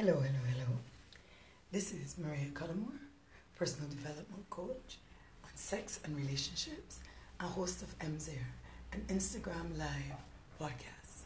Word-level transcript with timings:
Hello, 0.00 0.14
hello, 0.14 0.42
hello. 0.50 0.78
This 1.70 1.92
is 1.92 2.16
Maria 2.16 2.48
Cullimore, 2.54 3.00
personal 3.54 3.86
development 3.90 4.48
coach 4.48 4.96
on 5.44 5.50
sex 5.54 6.00
and 6.04 6.16
relationships, 6.16 7.00
and 7.38 7.50
host 7.50 7.82
of 7.82 7.98
MZer, 7.98 8.46
an 8.94 9.04
Instagram 9.08 9.76
live 9.76 10.16
podcast. 10.58 11.24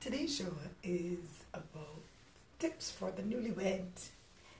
Today's 0.00 0.36
show 0.36 0.52
is 0.82 1.44
about 1.54 2.02
tips 2.58 2.90
for 2.90 3.12
the 3.12 3.22
newlywed, 3.22 4.04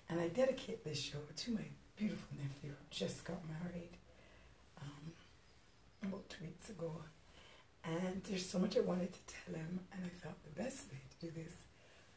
and 0.09 0.21
I 0.21 0.29
dedicate 0.29 0.85
this 0.85 1.01
show 1.01 1.19
to 1.35 1.51
my 1.51 1.65
beautiful 1.97 2.37
nephew, 2.41 2.71
who 2.71 2.87
just 2.93 3.25
got 3.25 3.41
married 3.49 3.97
um, 4.81 5.13
about 6.05 6.29
two 6.29 6.45
weeks 6.45 6.71
ago. 6.71 6.93
And 7.85 8.23
there's 8.25 8.47
so 8.47 8.59
much 8.59 8.77
I 8.77 8.81
wanted 8.81 9.13
to 9.13 9.19
tell 9.27 9.55
him, 9.55 9.81
and 9.93 10.05
I 10.05 10.09
thought 10.09 10.37
the 10.45 10.63
best 10.63 10.91
way 10.91 10.99
to 11.21 11.27
do 11.27 11.33
this 11.33 11.53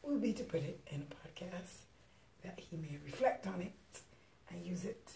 would 0.02 0.20
be 0.20 0.32
to 0.32 0.44
put 0.44 0.62
it 0.62 0.80
in 0.88 1.02
a 1.02 1.28
podcast 1.28 1.84
that 2.42 2.58
he 2.58 2.76
may 2.76 2.98
reflect 3.04 3.46
on 3.46 3.60
it 3.60 4.00
and 4.50 4.66
use 4.66 4.84
it 4.84 5.12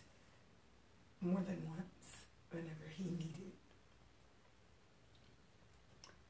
more 1.21 1.41
than 1.47 1.63
once 1.67 2.17
whenever 2.51 2.89
he 2.91 3.05
needed. 3.05 3.53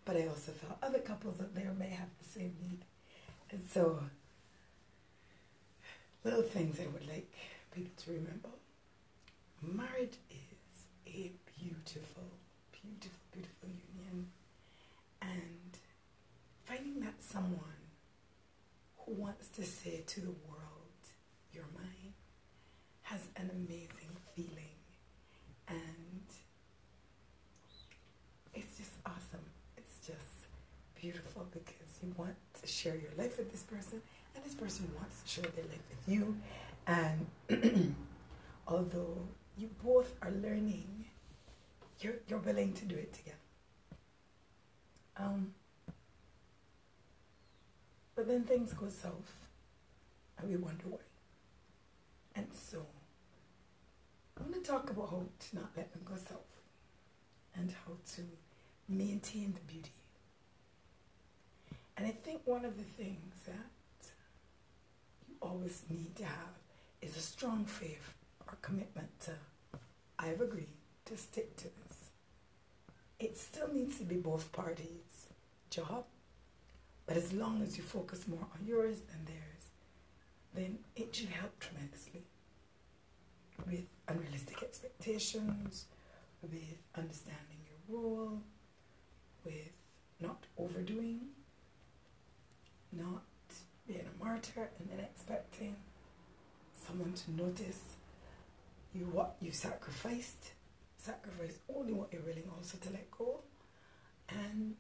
But 0.05 0.17
I 0.17 0.29
also 0.29 0.53
felt 0.53 0.79
other 0.83 1.01
couples 1.01 1.41
out 1.41 1.55
there 1.55 1.73
may 1.79 1.91
have 1.91 2.09
the 2.19 2.39
same 2.39 2.55
need. 2.63 2.85
And 3.51 3.61
so, 3.73 4.01
little 6.25 6.43
things 6.43 6.79
I 6.81 6.87
would 6.87 7.07
like 7.09 7.33
people 7.75 7.93
to 8.05 8.13
remember. 8.13 8.49
Marriage 9.63 10.17
is 10.31 10.87
a 11.07 11.33
beautiful, 11.59 12.25
beautiful, 12.73 13.21
beautiful 13.33 13.69
finding 16.67 17.01
that 17.01 17.15
someone 17.21 17.81
who 18.99 19.13
wants 19.13 19.49
to 19.49 19.65
say 19.65 20.03
to 20.07 20.21
the 20.21 20.35
world, 20.49 21.03
you're 21.53 21.65
mine, 21.75 22.13
has 23.03 23.21
an 23.37 23.51
amazing 23.55 24.17
feeling. 24.35 24.75
And 25.69 26.27
it's 28.55 28.77
just 28.77 28.91
awesome. 29.07 29.47
It's 29.77 30.07
just 30.07 30.49
beautiful 31.01 31.47
because 31.53 32.01
you 32.03 32.13
want 32.17 32.35
to 32.61 32.67
share 32.67 32.97
your 32.97 33.13
life 33.17 33.39
with 33.39 33.53
this 33.53 33.63
person, 33.63 34.03
and 34.35 34.45
this 34.45 34.55
person 34.55 34.91
wants 34.97 35.23
to 35.23 35.29
share 35.29 35.51
their 35.55 35.65
life 35.65 35.85
with 35.89 36.13
you. 36.13 36.37
And 36.89 37.95
although 38.67 39.19
you 39.57 39.71
both 39.85 40.15
are 40.21 40.33
learning, 40.33 41.05
you're, 42.01 42.17
you're 42.29 42.41
willing 42.41 42.73
to 42.75 42.85
do 42.85 42.97
it 42.97 43.13
together. 43.13 43.37
Um, 45.17 45.55
but 48.27 48.33
then 48.33 48.43
things 48.43 48.73
go 48.73 48.89
south, 48.89 49.47
and 50.39 50.51
we 50.51 50.57
wonder 50.57 50.85
why. 50.89 50.99
And 52.35 52.49
so, 52.53 52.85
I 54.37 54.43
want 54.43 54.55
to 54.55 54.69
talk 54.69 54.91
about 54.91 55.11
how 55.11 55.23
to 55.39 55.57
not 55.57 55.71
let 55.77 55.93
them 55.93 56.03
go 56.05 56.17
south 56.17 56.61
and 57.55 57.73
how 57.87 57.93
to 58.17 58.23
maintain 58.89 59.55
the 59.55 59.73
beauty. 59.73 59.93
And 61.97 62.07
I 62.07 62.11
think 62.11 62.41
one 62.45 62.65
of 62.65 62.77
the 62.77 62.83
things 62.83 63.35
that 63.47 64.09
you 65.29 65.37
always 65.41 65.85
need 65.89 66.17
to 66.17 66.25
have 66.25 66.59
is 67.01 67.17
a 67.17 67.21
strong 67.21 67.65
faith 67.65 68.13
or 68.49 68.57
commitment 68.61 69.21
to, 69.21 69.33
I've 70.19 70.41
agreed 70.41 70.67
to 71.05 71.17
stick 71.17 71.57
to 71.59 71.65
this. 71.65 72.11
It 73.21 73.39
still 73.39 73.73
needs 73.73 73.99
to 73.99 74.05
be 74.05 74.17
both 74.17 74.51
parties' 74.51 75.29
job, 75.71 76.07
but 77.07 77.17
as 77.17 77.33
long 77.33 77.63
as 77.63 77.77
you 77.77 77.83
focus 77.83 78.27
more 78.27 78.47
on 78.55 78.67
yours 78.67 78.99
than 79.11 79.25
theirs, 79.25 79.71
then 80.55 80.79
it 80.97 81.15
should 81.15 81.29
help 81.29 81.59
tremendously 81.61 82.23
with 83.67 83.87
unrealistic 84.09 84.63
expectations, 84.63 85.87
with 86.43 86.79
understanding 86.97 87.59
your 87.67 88.01
role, 88.01 88.43
with 89.45 89.71
not 90.21 90.45
overdoing, 90.59 91.21
not 92.93 93.23
being 93.87 94.01
a 94.01 94.25
martyr 94.25 94.69
and 94.79 94.91
then 94.91 95.01
expecting 95.01 95.77
someone 96.87 97.13
to 97.13 97.31
notice 97.33 97.81
you 98.95 99.05
what 99.07 99.37
you 99.41 99.51
sacrificed. 99.51 100.53
Sacrifice 100.99 101.59
only 101.75 101.93
what 101.93 102.13
you're 102.13 102.23
willing 102.23 102.51
also 102.57 102.79
to 102.79 102.91
let 102.91 103.09
go 103.11 103.41
and 104.29 104.75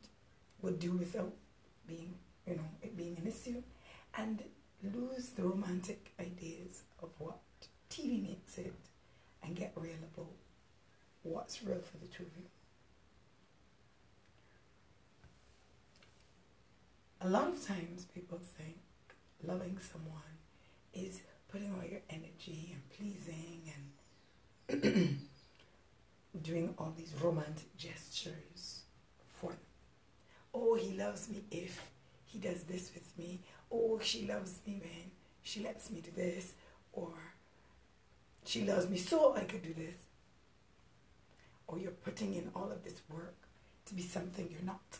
would 0.62 0.80
do 0.80 0.92
without 0.92 1.32
being, 1.86 2.14
you 2.46 2.54
know, 2.54 2.68
it 2.82 2.96
being 2.96 3.16
an 3.18 3.26
issue 3.26 3.62
and 4.16 4.42
lose 4.94 5.30
the 5.30 5.42
romantic 5.42 6.12
ideas 6.20 6.82
of 7.02 7.10
what 7.18 7.38
TV 7.90 8.22
makes 8.22 8.58
it 8.58 8.74
and 9.42 9.54
get 9.56 9.72
real 9.76 9.94
about 10.14 10.30
what's 11.22 11.62
real 11.62 11.80
for 11.80 11.98
the 11.98 12.06
two 12.06 12.22
of 12.24 12.30
you. 12.36 12.44
A 17.22 17.28
lot 17.28 17.48
of 17.48 17.66
times 17.66 18.06
people 18.14 18.38
think 18.56 18.76
loving 19.42 19.78
someone 19.92 20.22
is 20.94 21.20
putting 21.48 21.72
all 21.74 21.88
your 21.88 22.00
energy 22.10 22.74
and 22.74 22.90
pleasing 22.90 23.72
and 24.68 25.18
doing 26.42 26.74
all 26.78 26.92
these 26.96 27.12
romantic 27.20 27.76
gestures. 27.76 28.75
Oh, 30.58 30.74
he 30.74 30.96
loves 30.96 31.28
me 31.28 31.42
if 31.50 31.90
he 32.24 32.38
does 32.38 32.62
this 32.62 32.90
with 32.94 33.06
me. 33.18 33.40
Oh, 33.70 34.00
she 34.02 34.26
loves 34.26 34.58
me 34.66 34.80
when 34.80 35.10
she 35.42 35.62
lets 35.62 35.90
me 35.90 36.00
do 36.00 36.10
this. 36.16 36.54
Or 36.92 37.12
she 38.44 38.64
loves 38.64 38.88
me 38.88 38.96
so 38.96 39.36
I 39.36 39.44
could 39.44 39.62
do 39.62 39.74
this. 39.74 39.94
Or 41.66 41.78
you're 41.78 41.90
putting 41.90 42.34
in 42.34 42.50
all 42.54 42.70
of 42.72 42.82
this 42.84 43.02
work 43.12 43.36
to 43.86 43.94
be 43.94 44.02
something 44.02 44.48
you're 44.50 44.62
not. 44.62 44.98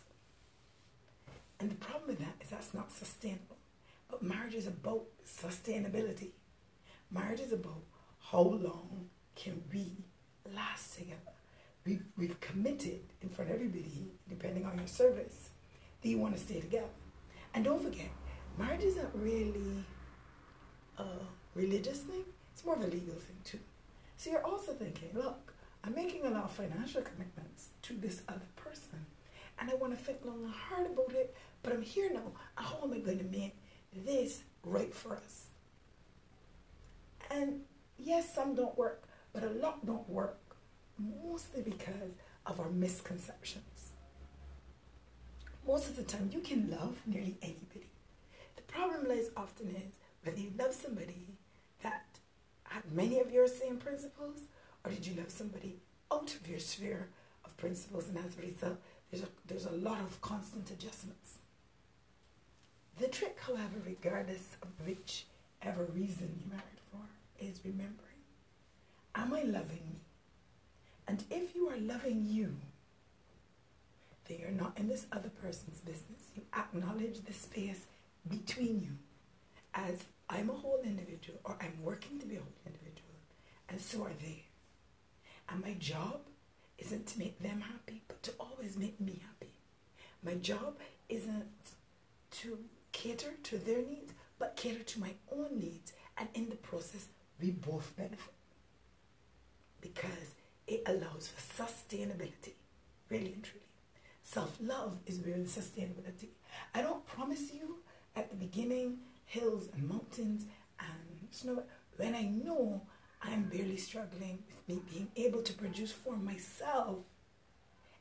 And 1.59 1.71
the 1.71 1.77
problem 1.77 2.09
with 2.09 2.19
that 2.19 2.34
is 2.43 2.50
that's 2.50 2.75
not 2.75 2.93
sustainable. 2.93 3.56
But 4.11 4.22
marriage 4.22 4.55
is 4.55 4.66
about 4.66 5.05
sustainability. 5.27 6.33
Marriage 7.11 7.41
is 7.41 7.53
about 7.53 7.83
how 8.31 8.43
long 8.43 9.09
can 9.34 9.62
we 9.72 9.93
last 10.55 10.99
together. 10.99 11.36
We've, 11.87 12.03
we've 12.17 12.41
committed 12.41 13.01
in 13.23 13.29
front 13.29 13.51
of 13.51 13.57
everybody, 13.57 14.11
depending 14.29 14.67
on 14.67 14.77
your 14.77 14.89
service, 14.89 15.51
that 16.03 16.09
you 16.09 16.19
want 16.19 16.35
to 16.35 16.41
stay 16.41 16.61
together. 16.61 16.89
And 17.55 17.65
don't 17.65 17.83
forget, 17.83 18.09
marriage 18.59 18.83
isn't 18.83 19.09
really 19.15 19.85
a 20.99 21.05
religious 21.55 22.01
thing, 22.01 22.25
it's 22.53 22.65
more 22.65 22.75
of 22.75 22.83
a 22.83 22.87
legal 22.87 23.15
thing 23.15 23.37
too. 23.45 23.61
So 24.17 24.31
you're 24.31 24.45
also 24.45 24.73
thinking, 24.73 25.11
look, 25.15 25.55
I'm 25.85 25.95
making 25.95 26.27
a 26.27 26.31
lot 26.31 26.45
of 26.45 26.51
financial 26.53 27.03
commitments 27.03 27.69
to 27.83 27.95
this 27.95 28.23
other 28.29 28.49
person, 28.57 29.07
and 29.59 29.71
I 29.71 29.75
want 29.75 29.97
to 29.97 30.05
think 30.05 30.19
long 30.25 30.43
and 30.43 30.53
hard 30.53 30.91
about 30.91 31.13
it, 31.13 31.35
but 31.63 31.73
I'm 31.73 31.83
here 31.83 32.11
now. 32.13 32.33
How 32.57 32.81
am 32.83 32.93
I 32.93 32.99
going 32.99 33.19
to 33.19 33.25
make 33.25 33.57
this 33.95 34.43
right 34.65 34.93
for 34.93 35.15
us? 35.17 35.47
And 37.31 37.61
yes, 37.99 38.35
some 38.35 38.55
don't 38.55 38.77
work, 38.77 39.05
but 39.33 39.45
a 39.45 39.51
lot 39.51 39.85
don't 39.87 40.09
work, 40.09 40.39
mostly 40.99 41.62
because 41.62 42.15
of 42.47 42.61
our 42.61 42.71
misconceptions. 42.71 43.93
Most 45.67 45.89
of 45.89 45.97
the 45.97 46.05
time, 46.05 46.31
you 46.33 46.41
can 46.41 46.71
love 46.71 46.97
nearly 47.07 47.37
anybody. 47.43 47.91
The 48.55 48.62
problem 48.62 49.09
lies 49.09 49.31
often 49.37 49.69
is 49.71 49.99
whether 50.23 50.41
you 50.41 50.53
love 50.59 50.73
somebody 50.73 51.27
that 51.83 52.05
had 52.65 52.93
many 52.93 53.21
of 53.21 53.33
your 53.33 53.49
same 53.49 53.77
principles, 53.77 54.41
or 54.84 54.91
did 54.91 55.07
you 55.07 55.15
love 55.17 55.31
somebody 55.31 55.77
out 56.12 56.34
of 56.34 56.49
your 56.49 56.61
sphere 56.61 57.09
of 57.45 57.57
principles, 57.57 58.09
and 58.09 58.19
as 58.19 58.37
a 58.39 58.43
result, 58.43 58.78
there's 59.11 59.23
a, 59.23 59.28
there's 59.47 59.66
a 59.66 59.72
lot 59.72 60.01
of 60.01 60.21
constant 60.21 60.71
adjustments. 60.71 61.39
The 62.98 63.09
trick, 63.09 63.39
however, 63.41 63.83
regardless 63.84 64.57
of 64.63 64.69
whichever 64.87 65.84
reason 65.95 66.34
you 66.39 66.51
married 66.51 66.81
for, 66.91 67.01
is 67.45 67.60
remembering 67.65 68.03
Am 69.15 69.33
I 69.33 69.43
loving? 69.43 70.01
And 71.09 71.25
if 71.31 71.55
you 71.55 71.69
are 71.69 71.77
loving 71.77 72.27
you, 72.27 72.57
then 74.29 74.39
you're 74.41 74.51
not 74.51 74.77
in 74.77 74.89
this 74.89 75.07
other 75.13 75.29
person's 75.29 75.79
business. 75.79 76.23
You 76.35 76.43
acknowledge 76.57 77.25
the 77.25 77.33
space 77.33 77.87
between 78.29 78.81
you 78.81 78.99
as 79.73 80.05
I'm 80.29 80.51
a 80.51 80.55
whole 80.55 80.81
individual 80.83 81.39
or 81.45 81.57
I'm 81.61 81.83
working 81.83 82.19
to 82.19 82.27
be 82.27 82.37
a 82.37 82.41
whole 82.41 82.49
individual, 82.67 83.15
and 83.69 83.81
so 83.81 84.03
are 84.03 84.13
they. 84.21 84.45
And 85.49 85.63
my 85.63 85.75
job 85.75 86.21
isn't 86.79 87.07
to 87.07 87.19
make 87.19 87.39
them 87.39 87.61
happy, 87.61 88.03
but 88.09 88.23
to 88.25 88.33
always 88.41 88.77
make 88.77 89.01
me 89.01 89.23
happy. 89.25 89.53
My 90.25 90.35
job 90.35 90.79
isn't 91.09 91.45
to 92.33 92.59
cater 92.93 93.35
to 93.45 93.59
their 93.59 93.83
needs, 93.83 94.13
but 94.39 94.57
cater 94.57 94.83
to 94.83 95.01
my 95.01 95.13
own 95.33 95.61
needs. 95.61 95.93
And 96.19 96.29
in 96.35 96.49
the 96.49 96.57
process, 96.57 97.07
we 97.41 97.51
both 97.51 97.95
benefit. 97.97 98.33
Because 99.81 100.35
it 100.66 100.83
allows 100.86 101.28
for 101.28 101.63
sustainability, 101.63 102.53
really 103.09 103.33
and 103.33 103.42
truly. 103.45 103.65
self 104.22 104.57
love 104.60 104.98
is 105.07 105.18
where 105.21 105.36
the 105.39 105.45
sustainability. 105.45 106.28
I 106.74 106.83
don't 106.83 107.07
promise 107.07 107.53
you 107.53 107.77
at 108.15 108.30
the 108.30 108.36
beginning 108.36 108.98
hills 109.27 109.68
and 109.74 109.89
mountains 109.89 110.45
and 110.80 111.28
snow 111.30 111.63
when 111.97 112.15
I 112.15 112.22
know 112.22 112.83
I'm 113.22 113.45
barely 113.45 113.77
struggling 113.77 114.42
with 114.48 114.68
me 114.68 114.83
being 114.92 115.09
able 115.16 115.42
to 115.42 115.53
produce 115.53 115.92
for 115.92 116.16
myself 116.16 116.98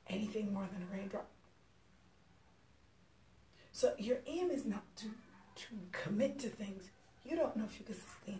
anything 0.08 0.54
more 0.54 0.68
than 0.72 0.84
a 0.84 0.96
raindrop. 0.96 1.28
So 3.72 3.94
your 3.98 4.20
aim 4.28 4.52
is 4.52 4.66
not 4.66 4.84
to, 4.98 5.06
to 5.56 5.68
commit 5.92 6.40
to 6.40 6.50
things 6.50 6.90
you 7.26 7.36
don't 7.36 7.56
know 7.58 7.66
if 7.66 7.80
you 7.80 7.86
can 7.86 7.96
sustain. 7.96 8.40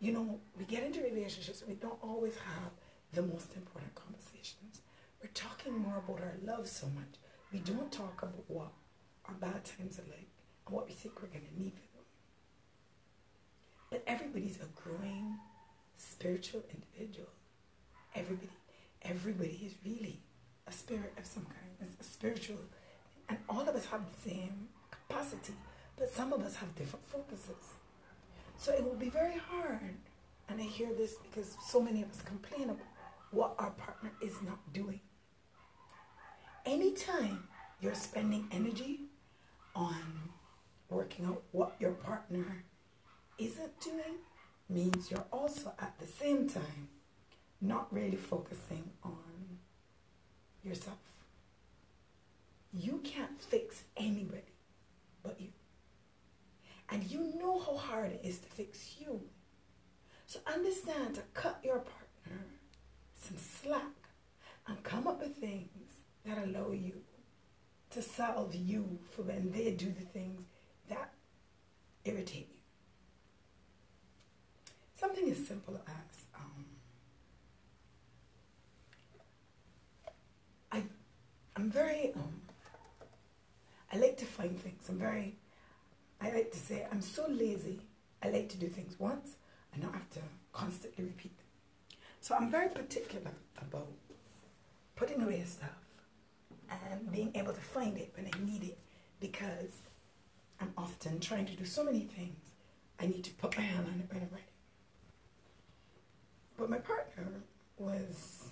You 0.00 0.12
know, 0.12 0.40
we 0.56 0.64
get 0.64 0.84
into 0.84 1.00
relationships, 1.00 1.64
we 1.66 1.74
don't 1.74 1.98
always 2.02 2.34
have 2.34 2.70
the 3.12 3.22
most 3.22 3.54
important 3.56 3.94
conversations. 3.94 4.80
We're 5.20 5.30
talking 5.34 5.76
more 5.76 5.98
about 5.98 6.20
our 6.20 6.36
love 6.44 6.68
so 6.68 6.86
much. 6.86 7.18
We 7.52 7.58
don't 7.60 7.90
talk 7.90 8.22
about 8.22 8.44
what 8.46 8.72
our 9.26 9.34
bad 9.34 9.64
times 9.64 9.98
are 9.98 10.08
like 10.10 10.28
and 10.66 10.74
what 10.76 10.86
we 10.86 10.92
think 10.92 11.20
we're 11.20 11.28
going 11.28 11.46
to 11.52 11.60
need 11.60 11.72
for 11.72 11.96
them. 11.96 12.04
But 13.90 14.04
everybody's 14.06 14.58
a 14.60 14.66
growing 14.80 15.36
spiritual 15.96 16.62
individual. 16.72 17.28
Everybody, 18.14 18.50
everybody 19.02 19.60
is 19.66 19.74
really 19.84 20.20
a 20.66 20.72
spirit 20.72 21.12
of 21.18 21.26
some 21.26 21.44
kind. 21.44 21.56
It's 21.80 22.06
a 22.06 22.10
spiritual, 22.10 22.58
and 23.28 23.38
all 23.48 23.68
of 23.68 23.74
us 23.74 23.86
have 23.86 24.02
the 24.04 24.30
same 24.30 24.68
capacity, 24.90 25.54
but 25.96 26.10
some 26.10 26.32
of 26.32 26.42
us 26.44 26.54
have 26.56 26.74
different 26.76 27.06
focuses. 27.08 27.77
So 28.58 28.72
it 28.72 28.84
will 28.84 28.96
be 28.96 29.08
very 29.08 29.38
hard, 29.38 29.94
and 30.48 30.60
I 30.60 30.64
hear 30.64 30.92
this 30.92 31.14
because 31.22 31.56
so 31.68 31.80
many 31.80 32.02
of 32.02 32.10
us 32.10 32.20
complain 32.22 32.64
about 32.70 32.86
what 33.30 33.54
our 33.56 33.70
partner 33.70 34.10
is 34.20 34.42
not 34.42 34.58
doing. 34.72 35.00
Anytime 36.66 37.44
you're 37.80 37.94
spending 37.94 38.48
energy 38.50 39.02
on 39.76 40.02
working 40.90 41.24
out 41.24 41.42
what 41.52 41.76
your 41.78 41.92
partner 41.92 42.64
isn't 43.38 43.80
doing, 43.80 44.16
means 44.68 45.08
you're 45.10 45.24
also 45.32 45.72
at 45.78 45.94
the 46.00 46.06
same 46.06 46.48
time 46.48 46.88
not 47.60 47.92
really 47.92 48.16
focusing 48.16 48.90
on 49.04 49.58
yourself. 50.62 50.98
You 52.72 53.00
can't 53.04 53.40
fix 53.40 53.84
anybody 53.96 54.42
but 55.22 55.40
you. 55.40 55.48
And 56.90 57.04
you 57.04 57.32
is 58.06 58.38
to 58.38 58.48
fix 58.48 58.96
you. 59.00 59.20
So 60.26 60.40
understand 60.46 61.14
to 61.14 61.22
cut 61.34 61.58
your 61.64 61.78
partner 61.78 62.44
some 63.20 63.38
slack 63.38 63.82
and 64.66 64.82
come 64.82 65.06
up 65.06 65.20
with 65.20 65.36
things 65.36 65.68
that 66.26 66.38
allow 66.38 66.72
you 66.72 66.92
to 67.90 68.02
solve 68.02 68.54
you 68.54 68.98
for 69.10 69.22
when 69.22 69.50
they 69.50 69.70
do 69.72 69.86
the 69.86 70.04
things 70.04 70.42
that 70.88 71.12
irritate 72.04 72.48
you. 72.50 72.56
Something 74.96 75.30
as 75.30 75.46
simple 75.46 75.80
as 75.86 76.24
um, 76.34 76.64
I, 80.72 80.82
I'm 81.56 81.70
very, 81.70 82.12
um, 82.14 82.42
I 83.92 83.96
like 83.98 84.16
to 84.18 84.26
find 84.26 84.58
things. 84.60 84.84
I'm 84.88 84.98
very, 84.98 85.36
I 86.20 86.30
like 86.32 86.50
to 86.52 86.58
say 86.58 86.86
I'm 86.90 87.00
so 87.00 87.26
lazy. 87.28 87.80
I 88.22 88.30
like 88.30 88.48
to 88.50 88.56
do 88.56 88.68
things 88.68 88.98
once 88.98 89.36
and 89.72 89.82
not 89.82 89.92
have 89.92 90.10
to 90.10 90.20
constantly 90.52 91.04
repeat 91.04 91.36
them. 91.36 91.46
So 92.20 92.34
I'm 92.34 92.50
very 92.50 92.68
particular 92.68 93.30
about 93.60 93.88
putting 94.96 95.22
away 95.22 95.44
stuff 95.46 95.70
and 96.70 97.10
being 97.12 97.30
able 97.34 97.52
to 97.52 97.60
find 97.60 97.96
it 97.96 98.12
when 98.16 98.26
I 98.26 98.44
need 98.44 98.64
it 98.64 98.78
because 99.20 99.72
I'm 100.60 100.72
often 100.76 101.20
trying 101.20 101.46
to 101.46 101.54
do 101.54 101.64
so 101.64 101.84
many 101.84 102.00
things. 102.00 102.36
I 103.00 103.06
need 103.06 103.24
to 103.24 103.30
put 103.34 103.56
my 103.56 103.62
hand 103.62 103.86
on 103.86 104.00
it 104.00 104.12
when 104.12 104.22
I'm 104.22 104.28
ready. 104.32 104.44
But 106.56 106.70
my 106.70 106.78
partner 106.78 107.28
was, 107.78 108.48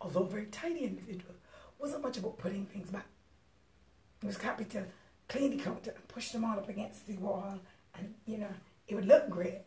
although 0.00 0.24
a 0.24 0.28
very 0.28 0.46
tidy 0.46 0.80
individual, 0.80 1.34
wasn't 1.78 2.02
much 2.02 2.18
about 2.18 2.38
putting 2.38 2.66
things 2.66 2.90
back. 2.90 3.06
He 4.20 4.26
was 4.26 4.36
happy 4.38 4.64
to 4.64 4.84
clean 5.28 5.56
the 5.56 5.62
counter 5.62 5.92
and 5.92 6.08
push 6.08 6.30
them 6.30 6.44
all 6.44 6.58
up 6.58 6.68
against 6.68 7.06
the 7.06 7.16
wall 7.18 7.60
and, 7.94 8.14
you 8.26 8.38
know, 8.38 8.50
it 8.88 8.94
would 8.94 9.06
look 9.06 9.28
great, 9.28 9.60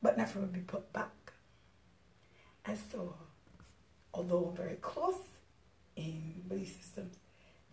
but 0.00 0.16
nothing 0.16 0.42
would 0.42 0.52
be 0.52 0.60
put 0.60 0.92
back. 0.92 1.10
And 2.64 2.78
so, 2.92 3.14
although 4.14 4.52
very 4.56 4.76
close 4.76 5.20
in 5.96 6.42
belief 6.46 6.76
systems, 6.80 7.16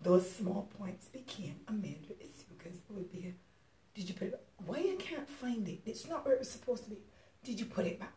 those 0.01 0.29
small 0.29 0.69
points 0.77 1.07
became 1.07 1.55
a 1.67 1.71
major 1.71 2.13
issue 2.19 2.45
because 2.57 2.77
it 2.77 2.91
would 2.91 3.11
be, 3.11 3.33
did 3.93 4.09
you 4.09 4.15
put 4.15 4.27
it 4.27 4.31
back? 4.31 4.41
Why 4.65 4.79
you 4.79 4.97
can't 4.97 5.29
find 5.29 5.67
it? 5.67 5.81
It's 5.85 6.07
not 6.07 6.25
where 6.25 6.33
it 6.35 6.39
was 6.39 6.49
supposed 6.49 6.85
to 6.85 6.89
be. 6.89 6.97
Did 7.43 7.59
you 7.59 7.65
put 7.65 7.85
it 7.85 7.99
back? 7.99 8.13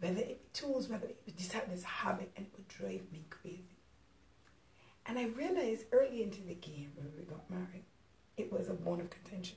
Whether 0.00 0.20
it 0.20 0.40
be 0.40 0.48
tools, 0.52 0.88
whether 0.88 1.06
it 1.06 1.36
just 1.36 1.52
had 1.52 1.70
this 1.70 1.84
habit 1.84 2.30
and 2.36 2.46
it 2.46 2.52
would 2.56 2.68
drive 2.68 3.02
me 3.12 3.24
crazy. 3.30 3.78
And 5.06 5.18
I 5.18 5.26
realized 5.26 5.86
early 5.92 6.22
into 6.22 6.42
the 6.42 6.54
game 6.54 6.92
when 6.96 7.10
we 7.16 7.24
got 7.24 7.48
married, 7.50 7.84
it 8.36 8.52
was 8.52 8.68
a 8.68 8.74
bone 8.74 9.00
of 9.00 9.10
contention. 9.10 9.56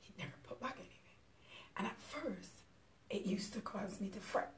He 0.00 0.12
never 0.18 0.34
put 0.42 0.60
back 0.60 0.76
anything. 0.76 0.92
And 1.76 1.86
at 1.86 2.00
first, 2.00 2.50
it 3.10 3.26
used 3.26 3.52
to 3.54 3.60
cause 3.60 4.00
me 4.00 4.08
to 4.08 4.20
fret. 4.20 4.52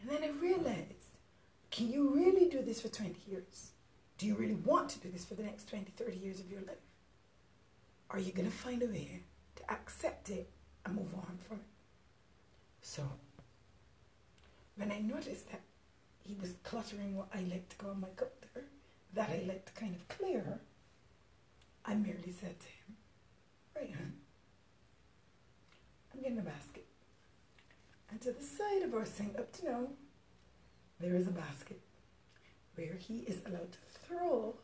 And 0.00 0.10
then 0.10 0.22
I 0.22 0.32
realized, 0.40 1.14
can 1.70 1.90
you 1.90 2.14
really 2.14 2.48
do 2.48 2.62
this 2.62 2.80
for 2.80 2.88
20 2.88 3.16
years? 3.30 3.70
Do 4.18 4.26
you 4.26 4.34
really 4.34 4.54
want 4.54 4.90
to 4.90 5.00
do 5.00 5.10
this 5.10 5.24
for 5.24 5.34
the 5.34 5.42
next 5.42 5.68
20, 5.68 5.92
30 5.96 6.16
years 6.16 6.40
of 6.40 6.50
your 6.50 6.60
life? 6.60 6.76
Are 8.10 8.18
you 8.18 8.32
going 8.32 8.50
to 8.50 8.56
find 8.56 8.82
a 8.82 8.86
way 8.86 9.22
to 9.56 9.70
accept 9.72 10.30
it 10.30 10.48
and 10.84 10.94
move 10.94 11.14
on 11.14 11.38
from 11.48 11.58
it? 11.58 11.64
So, 12.82 13.02
when 14.76 14.92
I 14.92 15.00
noticed 15.00 15.50
that 15.50 15.62
he 16.22 16.36
was 16.40 16.52
cluttering 16.62 17.16
what 17.16 17.28
I 17.34 17.40
like 17.40 17.68
to 17.70 17.76
call 17.76 17.94
my 17.94 18.08
gutter, 18.14 18.66
that 19.14 19.30
I 19.30 19.44
like 19.46 19.64
to 19.66 19.72
kind 19.72 19.94
of 19.94 20.06
clear, 20.08 20.60
I 21.84 21.94
merely 21.94 22.32
said 22.40 22.58
to 22.60 22.66
him, 22.66 22.96
Right, 23.74 23.94
hon, 23.94 24.12
I'm 26.14 26.22
getting 26.22 26.38
a 26.38 26.42
basket. 26.42 26.86
And 28.10 28.20
to 28.20 28.32
the 28.32 28.42
side 28.42 28.82
of 28.82 28.94
our 28.94 29.04
sink, 29.04 29.38
up 29.38 29.52
to 29.54 29.64
now, 29.64 29.86
there 31.00 31.16
is 31.16 31.26
a 31.26 31.32
basket 31.32 31.80
where 32.76 32.94
he 32.94 33.18
is 33.20 33.38
allowed 33.46 33.72
to 33.72 33.78
throw 34.06 34.54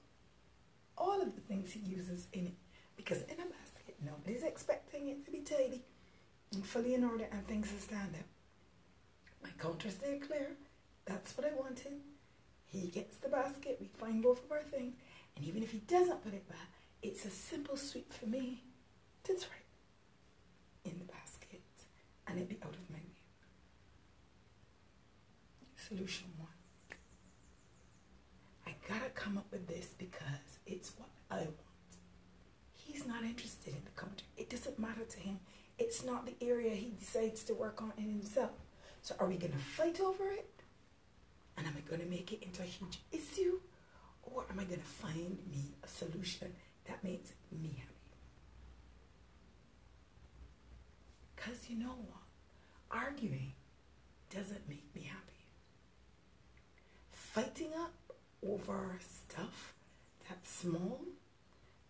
all 0.97 1.21
of 1.21 1.35
the 1.35 1.41
things 1.41 1.73
he 1.73 1.81
uses 1.81 2.27
in 2.33 2.47
it. 2.47 2.55
Because 2.97 3.23
in 3.23 3.35
a 3.35 3.49
basket, 3.49 3.97
nobody's 4.05 4.45
expecting 4.45 5.09
it 5.09 5.25
to 5.25 5.31
be 5.31 5.41
tidy 5.41 5.83
and 6.55 6.65
fully 6.65 6.95
in 6.95 7.05
order 7.05 7.27
and 7.33 7.47
things 7.47 7.73
to 7.73 7.81
stand 7.81 8.15
up. 8.15 8.27
My 9.43 9.51
counter's 9.59 9.95
there 9.95 10.19
clear. 10.19 10.51
That's 11.07 11.37
what 11.37 11.47
I 11.47 11.55
wanted. 11.55 12.01
He 12.67 12.89
gets 12.89 13.17
the 13.17 13.29
basket. 13.29 13.79
We 13.81 13.87
find 13.87 14.23
both 14.23 14.45
of 14.45 14.53
our 14.53 14.63
things. 14.63 14.95
And 15.37 15.45
even 15.45 15.63
if 15.63 15.73
he 15.73 15.79
doesn't 15.79 16.23
put 16.23 16.35
it 16.35 16.49
back, 16.49 16.69
it's 17.03 17.25
a 17.25 17.31
simple 17.31 17.77
sweep 17.77 18.13
for 18.13 18.27
me 18.27 18.63
to 19.25 19.35
throw 19.35 19.57
it 20.85 20.91
in 20.91 20.99
the 20.99 21.05
basket 21.05 21.20
and 22.31 22.39
it 22.39 22.49
be 22.49 22.59
out 22.63 22.75
of 22.75 22.91
my 22.91 22.97
way. 22.97 23.05
Solution 25.77 26.29
one. 26.39 26.49
I 28.67 28.75
gotta 28.89 29.11
come 29.11 29.37
up 29.37 29.47
with 29.51 29.67
this 29.67 29.89
because 29.99 30.61
it's 30.67 30.93
what 30.97 31.09
I 31.31 31.39
want. 31.39 31.57
He's 32.75 33.07
not 33.07 33.25
interested 33.25 33.75
in 33.75 33.83
the 33.85 34.01
country. 34.01 34.27
It 34.37 34.49
doesn't 34.49 34.79
matter 34.79 35.05
to 35.09 35.21
him. 35.21 35.41
It's 35.79 36.05
not 36.05 36.27
the 36.27 36.35
area 36.47 36.75
he 36.75 36.93
decides 36.99 37.43
to 37.45 37.55
work 37.55 37.83
on 37.83 37.93
in 37.97 38.05
himself. 38.05 38.51
So 39.03 39.15
are 39.19 39.27
we 39.27 39.37
to 39.39 39.59
fight 39.59 40.01
over 40.01 40.31
it? 40.31 40.51
And 41.57 41.67
am 41.67 41.75
I 41.77 41.97
to 41.97 42.05
make 42.07 42.33
it 42.33 42.43
into 42.43 42.63
a 42.63 42.67
huge 42.67 43.01
issue? 43.11 43.59
Or 44.23 44.45
am 44.51 44.61
I 44.61 44.65
to 44.65 44.79
find 44.79 45.39
me 45.51 45.75
a 45.83 45.89
solution 45.89 46.53
that 46.85 47.03
makes 47.03 47.33
me 47.51 47.71
happy? 47.79 47.95
Because 51.35 51.69
you 51.69 51.79
know 51.79 51.97
what? 52.07 52.20
Arguing 52.91 53.53
doesn't 54.35 54.69
make 54.69 54.95
me 54.95 55.03
happy. 55.03 55.47
Fighting 57.13 57.71
up 57.79 57.95
over 58.47 58.99
stuff 59.01 59.75
that's 60.29 60.51
small, 60.51 61.01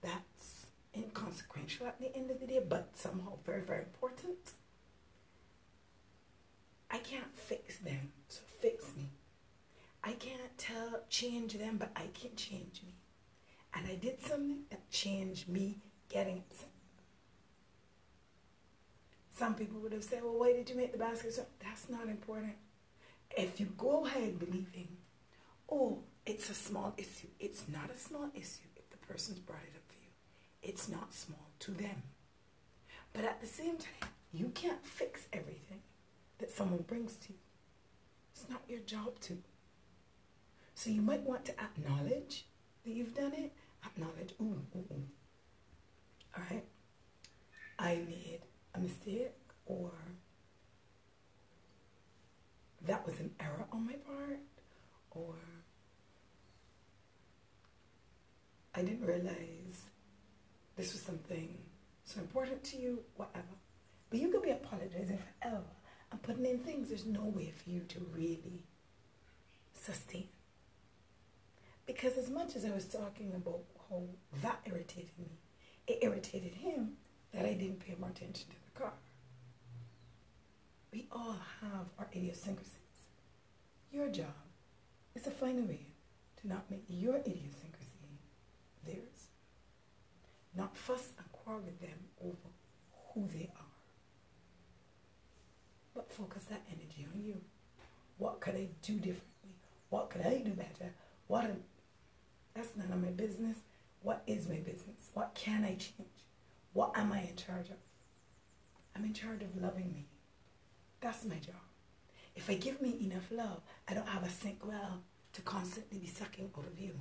that's 0.03 0.67
inconsequential 0.95 1.87
at 1.87 1.99
the 1.99 2.15
end 2.15 2.31
of 2.31 2.41
the 2.41 2.47
day, 2.47 2.61
but 2.67 2.89
somehow 2.95 3.37
very, 3.45 3.63
very 3.63 3.83
important. 3.83 4.53
I 6.91 6.99
can't 6.99 7.37
fix 7.37 7.79
them, 7.79 8.13
so 8.29 8.41
fix 8.61 8.85
me. 8.97 9.11
I 10.03 10.13
can't 10.13 10.57
tell 10.59 11.01
change 11.09 11.55
them, 11.55 11.77
but 11.77 11.91
I 11.95 12.09
can 12.19 12.35
change 12.37 12.83
me. 12.85 12.95
And 13.75 13.87
I 13.87 13.95
did 13.95 14.21
something 14.21 14.63
that 14.71 14.91
changed 14.91 15.49
me 15.49 15.79
getting 16.09 16.43
upset. 16.51 16.70
Some 19.41 19.55
people 19.55 19.81
would 19.81 19.93
have 19.95 20.05
said, 20.05 20.23
Well, 20.23 20.39
why 20.39 20.53
did 20.53 20.69
you 20.69 20.77
make 20.77 20.93
the 20.93 20.99
basket? 20.99 21.33
So 21.33 21.47
that's 21.65 21.89
not 21.89 22.09
important. 22.09 22.53
if 23.35 23.59
you 23.59 23.69
go 23.79 24.05
ahead 24.05 24.39
believing, 24.39 24.89
oh, 25.73 26.01
it's 26.27 26.51
a 26.51 26.55
small 26.55 26.93
issue, 26.99 27.29
it's 27.39 27.65
not 27.67 27.89
a 27.91 27.99
small 27.99 28.29
issue 28.35 28.69
if 28.77 28.91
the 28.91 28.99
person's 28.99 29.39
brought 29.39 29.63
it 29.63 29.75
up 29.75 29.83
for 29.89 29.99
you. 30.03 30.11
It's 30.63 30.91
not 30.91 31.15
small 31.15 31.47
to 31.61 31.71
them. 31.71 32.03
But 33.15 33.25
at 33.25 33.41
the 33.41 33.47
same 33.47 33.79
time, 33.79 34.11
you 34.31 34.51
can't 34.51 34.85
fix 34.85 35.23
everything 35.33 35.81
that 36.39 36.51
someone 36.51 36.83
brings 36.83 37.15
to 37.17 37.33
you. 37.33 37.39
It's 38.35 38.47
not 38.51 38.61
your 38.69 38.81
job 38.81 39.19
to. 39.21 39.39
So 40.75 40.91
you 40.91 41.01
might 41.01 41.23
want 41.23 41.47
to 41.47 41.53
acknowledge 41.59 42.45
that 42.85 42.91
you've 42.93 43.15
done 43.15 43.33
it. 43.33 43.53
Acknowledge, 43.87 44.35
ooh, 44.39 44.61
ooh, 44.77 44.85
ooh. 44.93 45.05
All 46.37 46.45
right, 46.51 46.65
I 47.79 47.95
made 48.07 48.41
a 48.75 48.79
mistake 48.79 49.33
or 49.67 49.93
that 52.87 53.05
was 53.07 53.19
an 53.21 53.31
error 53.41 53.67
on 53.73 53.87
my 53.87 53.95
part 53.95 54.41
or 55.11 55.35
I 58.75 58.83
didn't 58.83 59.05
realize 59.05 59.83
this 60.77 60.93
was 60.93 61.03
something 61.03 61.59
so 62.05 62.21
important 62.21 62.63
to 62.65 62.77
you, 62.79 63.01
whatever. 63.17 63.45
But 64.09 64.21
you 64.21 64.29
could 64.29 64.43
be 64.43 64.51
apologizing 64.51 65.19
forever 65.41 65.63
and 66.11 66.23
putting 66.23 66.47
in 66.47 66.59
things 66.59 66.89
there's 66.89 67.07
no 67.07 67.25
way 67.25 67.53
for 67.63 67.71
you 67.71 67.81
to 67.89 68.07
really 68.15 68.65
sustain. 69.75 70.29
Because 71.87 72.17
as 72.17 72.31
much 72.31 72.57
as 72.57 72.65
I 72.65 72.71
was 72.71 72.87
talking 72.87 73.33
about 73.35 73.63
how 73.89 74.03
that 74.43 74.61
irritated 74.65 75.11
me, 75.19 75.31
it 75.87 75.99
irritated 76.03 76.55
him 76.55 76.93
that 77.33 77.45
I 77.45 77.55
didn't 77.55 77.81
pay 77.81 77.97
more 77.99 78.11
attention 78.11 78.49
to. 78.51 78.57
We 80.93 81.07
all 81.13 81.37
have 81.61 81.89
our 81.99 82.09
idiosyncrasies. 82.15 82.75
Your 83.93 84.09
job 84.09 84.27
is 85.15 85.23
to 85.23 85.31
find 85.31 85.59
a 85.59 85.63
way 85.63 85.87
to 86.41 86.49
not 86.49 86.71
make 86.71 86.85
your 86.89 87.17
idiosyncrasy 87.17 87.91
theirs. 88.85 89.29
Not 90.57 90.77
fuss 90.77 91.11
and 91.19 91.31
quarrel 91.33 91.63
with 91.65 91.81
them 91.81 91.99
over 92.25 92.51
who 93.15 93.29
they 93.29 93.51
are. 93.57 93.65
But 95.95 96.13
focus 96.13 96.45
that 96.51 96.63
energy 96.69 97.07
on 97.13 97.23
you. 97.23 97.41
What 98.19 98.41
could 98.41 98.55
I 98.55 98.69
do 98.83 98.95
differently? 98.95 99.55
What 99.91 100.11
could 100.11 100.23
I 100.27 100.39
do 100.39 100.51
better? 100.51 100.93
What 101.27 101.45
am, 101.45 101.63
that's 102.55 102.77
none 102.77 102.93
of 102.93 103.03
my 103.03 103.11
business. 103.11 103.57
What 104.03 104.23
is 104.27 104.49
my 104.49 104.57
business? 104.57 105.11
What 105.15 105.35
can 105.35 105.65
I 105.65 105.75
change? 105.75 106.09
What 106.73 106.97
am 106.97 107.13
I 107.13 107.23
in 107.23 107.37
charge 107.37 107.71
of? 107.71 107.77
I'm 108.97 109.05
in 109.05 109.15
charge 109.15 109.43
of 109.43 109.61
loving 109.61 109.93
me. 109.93 110.07
That's 111.01 111.25
my 111.25 111.37
job. 111.37 111.55
If 112.37 112.49
I 112.51 112.55
give 112.55 112.81
me 112.81 112.99
enough 113.03 113.31
love, 113.31 113.63
I 113.89 113.95
don't 113.95 114.09
have 114.09 114.25
a 114.25 114.31
sink 114.31 114.67
well 114.67 115.03
to 115.33 115.43
constantly 115.43 115.99
be 115.99 116.07
sucking 116.07 116.51
out 116.57 116.67
of 116.67 116.79
you 116.79 116.93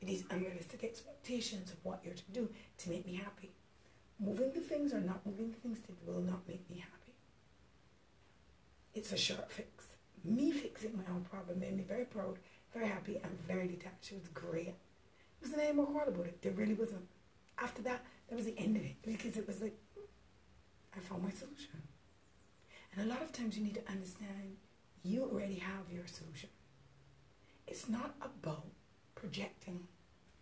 with 0.00 0.08
these 0.08 0.24
unrealistic 0.30 0.84
expectations 0.84 1.70
of 1.70 1.78
what 1.82 2.00
you're 2.04 2.14
to 2.14 2.32
do 2.32 2.48
to 2.78 2.90
make 2.90 3.06
me 3.06 3.14
happy. 3.14 3.50
Moving 4.18 4.52
the 4.52 4.60
things 4.60 4.92
or 4.92 5.00
not 5.00 5.24
moving 5.26 5.50
the 5.50 5.56
things 5.58 5.80
that 5.80 6.06
will 6.06 6.20
not 6.20 6.48
make 6.48 6.68
me 6.70 6.78
happy. 6.78 7.12
It's 8.94 9.12
a 9.12 9.16
short 9.16 9.50
fix. 9.50 9.84
Me 10.24 10.50
fixing 10.50 10.96
my 10.96 11.04
own 11.14 11.24
problem 11.30 11.60
made 11.60 11.76
me 11.76 11.84
very 11.84 12.04
proud, 12.04 12.38
very 12.72 12.88
happy, 12.88 13.20
and 13.22 13.38
very 13.46 13.68
detached. 13.68 14.12
It 14.12 14.20
was 14.20 14.28
great. 14.28 14.64
There 14.66 15.42
wasn't 15.42 15.62
any 15.62 15.72
more 15.72 15.92
hard 15.92 16.08
about 16.08 16.26
it. 16.26 16.42
There 16.42 16.52
really 16.52 16.74
wasn't. 16.74 17.06
After 17.58 17.82
that, 17.82 18.04
that 18.28 18.36
was 18.36 18.46
the 18.46 18.58
end 18.58 18.76
of 18.76 18.82
it 18.82 18.96
because 19.02 19.36
it 19.36 19.46
was 19.46 19.60
like, 19.60 19.76
I 20.96 21.00
found 21.00 21.22
my 21.22 21.30
solution. 21.30 21.82
And 22.96 23.06
a 23.06 23.08
lot 23.12 23.22
of 23.22 23.32
times 23.32 23.58
you 23.58 23.64
need 23.64 23.74
to 23.74 23.92
understand 23.92 24.56
you 25.02 25.24
already 25.24 25.56
have 25.56 25.92
your 25.92 26.06
solution. 26.06 26.48
It's 27.66 27.88
not 27.88 28.14
about 28.22 28.66
projecting 29.14 29.80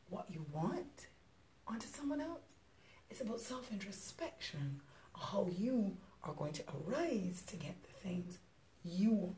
what 0.09 0.27
you 0.31 0.47
want 0.53 1.09
onto 1.67 1.87
someone 1.89 2.21
else. 2.21 2.55
It's 3.11 3.21
about 3.21 3.41
self 3.41 3.73
introspection, 3.73 4.81
how 5.17 5.49
you 5.59 5.97
are 6.23 6.33
going 6.35 6.53
to 6.53 6.63
arise 6.87 7.43
to 7.49 7.57
get 7.57 7.83
the 7.83 7.93
things 8.09 8.39
you 8.85 9.11
want. 9.11 9.37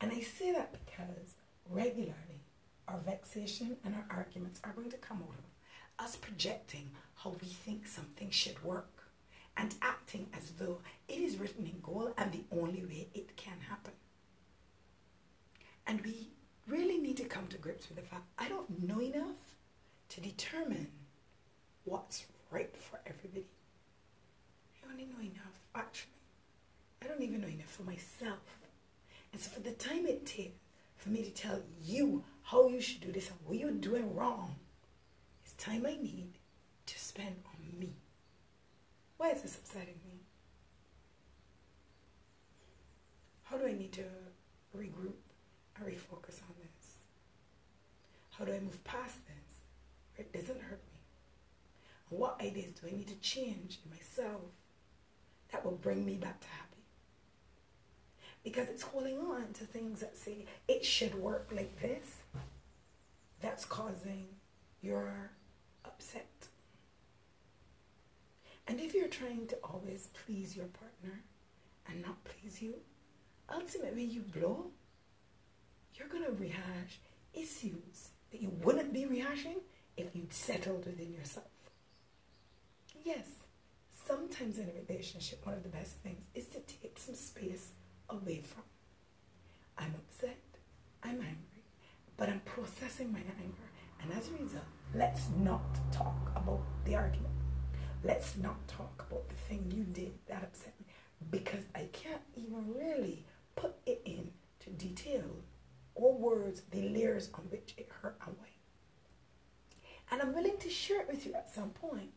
And 0.00 0.10
I 0.12 0.20
say 0.20 0.52
that 0.52 0.72
because 0.72 1.34
regularly 1.68 2.42
our 2.88 2.98
vexation 2.98 3.76
and 3.84 3.94
our 3.94 4.06
arguments 4.10 4.60
are 4.64 4.72
going 4.72 4.90
to 4.90 4.96
come 4.96 5.18
out 5.18 5.36
of 5.38 6.04
us 6.04 6.16
projecting 6.16 6.90
how 7.14 7.36
we 7.40 7.46
think 7.46 7.86
something 7.86 8.30
should 8.30 8.62
work 8.64 8.99
and 9.56 9.74
acting 9.82 10.26
as 10.36 10.50
though 10.52 10.78
it 11.08 11.18
is 11.18 11.38
written 11.38 11.66
in 11.66 11.80
gold 11.82 12.12
and 12.16 12.32
the 12.32 12.44
only 12.52 12.84
way 12.84 13.08
it 13.14 13.36
can 13.36 13.58
happen. 13.68 13.92
And 15.86 16.00
we 16.02 16.28
really 16.66 16.98
need 16.98 17.16
to 17.18 17.24
come 17.24 17.46
to 17.48 17.58
grips 17.58 17.88
with 17.88 17.96
the 17.98 18.04
fact 18.04 18.24
I 18.38 18.48
don't 18.48 18.82
know 18.82 19.00
enough 19.00 19.56
to 20.10 20.20
determine 20.20 20.88
what's 21.84 22.26
right 22.50 22.74
for 22.76 23.00
everybody. 23.06 23.46
I 24.82 24.92
only 24.92 25.04
know 25.04 25.20
enough, 25.20 25.58
actually. 25.74 26.12
I 27.02 27.06
don't 27.06 27.22
even 27.22 27.40
know 27.40 27.48
enough 27.48 27.70
for 27.70 27.82
myself. 27.82 28.38
And 29.32 29.40
so, 29.40 29.50
for 29.50 29.60
the 29.60 29.72
time 29.72 30.06
it 30.06 30.26
takes 30.26 30.58
for 30.96 31.08
me 31.10 31.22
to 31.22 31.30
tell 31.30 31.60
you 31.82 32.24
how 32.42 32.68
you 32.68 32.80
should 32.80 33.00
do 33.00 33.12
this 33.12 33.28
and 33.30 33.38
what 33.44 33.58
you're 33.58 33.70
doing 33.70 34.14
wrong, 34.14 34.56
it's 35.44 35.54
time 35.54 35.86
I 35.86 35.94
need 35.94 36.32
to 36.86 36.98
spend. 36.98 37.36
Why 39.20 39.32
is 39.32 39.42
this 39.42 39.58
upsetting 39.58 40.00
me? 40.02 40.22
How 43.42 43.58
do 43.58 43.66
I 43.66 43.72
need 43.72 43.92
to 43.92 44.04
regroup 44.74 45.20
and 45.76 45.86
refocus 45.86 46.40
on 46.40 46.54
this? 46.56 46.94
How 48.30 48.46
do 48.46 48.54
I 48.54 48.60
move 48.60 48.82
past 48.82 49.18
this 49.26 50.16
where 50.16 50.24
it 50.26 50.32
doesn't 50.32 50.62
hurt 50.62 50.80
me? 50.86 51.00
And 52.08 52.18
what 52.18 52.40
ideas 52.40 52.72
do 52.80 52.88
I 52.88 52.96
need 52.96 53.08
to 53.08 53.14
change 53.16 53.80
in 53.84 53.90
myself 53.90 54.40
that 55.52 55.66
will 55.66 55.72
bring 55.72 56.06
me 56.06 56.14
back 56.14 56.40
to 56.40 56.48
happy? 56.48 56.82
Because 58.42 58.70
it's 58.70 58.84
holding 58.84 59.18
on 59.18 59.52
to 59.52 59.64
things 59.64 60.00
that 60.00 60.16
say 60.16 60.46
it 60.66 60.82
should 60.82 61.14
work 61.14 61.50
like 61.54 61.78
this 61.78 62.22
that's 63.42 63.66
causing 63.66 64.28
your 64.80 65.32
upset 65.84 66.29
and 68.70 68.78
if 68.78 68.94
you're 68.94 69.08
trying 69.08 69.48
to 69.48 69.56
always 69.64 70.10
please 70.24 70.56
your 70.56 70.66
partner 70.66 71.24
and 71.88 72.00
not 72.02 72.22
please 72.22 72.62
you, 72.62 72.74
ultimately 73.52 74.04
you 74.04 74.20
blow, 74.20 74.70
you're 75.96 76.06
going 76.06 76.22
to 76.24 76.30
rehash 76.30 77.00
issues 77.34 78.10
that 78.30 78.40
you 78.40 78.50
wouldn't 78.62 78.92
be 78.92 79.06
rehashing 79.06 79.56
if 79.96 80.14
you'd 80.14 80.32
settled 80.32 80.86
within 80.86 81.12
yourself. 81.12 81.46
Yes, 83.04 83.26
sometimes 84.06 84.58
in 84.58 84.68
a 84.68 84.88
relationship, 84.88 85.44
one 85.44 85.56
of 85.56 85.64
the 85.64 85.68
best 85.68 85.96
things 86.04 86.22
is 86.36 86.46
to 86.46 86.60
take 86.60 86.96
some 86.96 87.16
space 87.16 87.70
away 88.08 88.40
from. 88.44 88.62
I'm 89.78 89.96
upset, 89.96 90.38
I'm 91.02 91.16
angry, 91.16 91.64
but 92.16 92.28
I'm 92.28 92.42
processing 92.44 93.12
my 93.12 93.18
anger. 93.18 93.68
And 94.00 94.12
as 94.12 94.28
a 94.28 94.40
result, 94.40 94.62
let's 94.94 95.26
not 95.38 95.60
talk 95.90 96.30
about 96.36 96.62
the 96.84 96.94
argument. 96.94 97.39
Let's 98.02 98.36
not 98.38 98.66
talk 98.66 99.04
about 99.10 99.28
the 99.28 99.34
thing 99.34 99.70
you 99.74 99.84
did 99.84 100.12
that 100.26 100.42
upset 100.42 100.72
me 100.80 100.86
because 101.30 101.64
I 101.74 101.88
can't 101.92 102.22
even 102.34 102.72
really 102.74 103.24
put 103.56 103.74
it 103.84 104.00
into 104.06 104.76
detail 104.78 105.36
or 105.94 106.14
words 106.16 106.62
the 106.70 106.88
layers 106.88 107.28
on 107.34 107.42
which 107.50 107.74
it 107.76 107.90
hurt 108.00 108.16
away. 108.26 108.54
And 110.10 110.22
I'm 110.22 110.34
willing 110.34 110.56
to 110.58 110.70
share 110.70 111.02
it 111.02 111.08
with 111.08 111.26
you 111.26 111.34
at 111.34 111.54
some 111.54 111.70
point, 111.70 112.10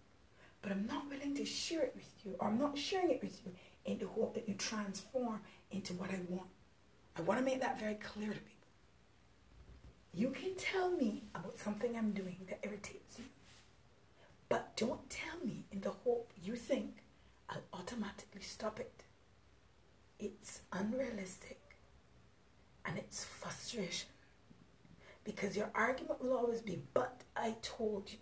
but 0.62 0.72
I'm 0.72 0.88
not 0.88 1.10
willing 1.10 1.36
to 1.36 1.46
share 1.46 1.82
it 1.82 1.94
with 1.96 2.10
you, 2.24 2.36
or 2.40 2.48
I'm 2.48 2.58
not 2.58 2.78
sharing 2.78 3.12
it 3.12 3.22
with 3.22 3.42
you 3.46 3.52
in 3.86 4.00
the 4.00 4.08
hope 4.08 4.34
that 4.36 4.48
you 4.48 4.56
transform 4.56 5.42
into 5.70 5.94
what 5.94 6.10
I 6.12 6.20
want. 6.30 6.48
I 7.18 7.22
want 7.22 7.40
to 7.40 7.46
make 7.46 7.60
that 7.60 7.80
very 7.80 7.96
clear 7.96 8.30
to 8.30 8.40
people. 8.40 8.50
You 10.14 10.30
can 10.30 10.56
tell 10.56 10.92
me 10.92 11.24
about 11.36 11.60
something 11.60 11.96
I'm 11.96 12.12
doing 12.12 12.38
that 12.48 12.60
irritates 12.64 13.20
you. 13.20 13.26
But 14.54 14.78
don't 14.78 15.10
tell 15.10 15.40
me 15.44 15.66
in 15.72 15.82
the 15.82 15.90
hope 15.90 16.32
you 16.40 16.56
think 16.56 16.98
I'll 17.50 17.64
automatically 17.74 18.44
stop 18.44 18.80
it. 18.80 19.04
It's 20.20 20.62
unrealistic 20.72 21.60
and 22.86 22.96
it's 22.96 23.26
frustration. 23.26 24.10
Because 25.24 25.58
your 25.58 25.72
argument 25.74 26.22
will 26.22 26.38
always 26.38 26.62
be, 26.62 26.84
but 26.94 27.22
I 27.36 27.56
told 27.64 28.12
you. 28.12 28.20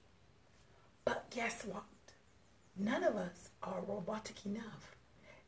But 1.03 1.29
guess 1.31 1.65
what? 1.65 1.83
None 2.77 3.03
of 3.03 3.17
us 3.17 3.49
are 3.61 3.83
robotic 3.85 4.45
enough 4.45 4.95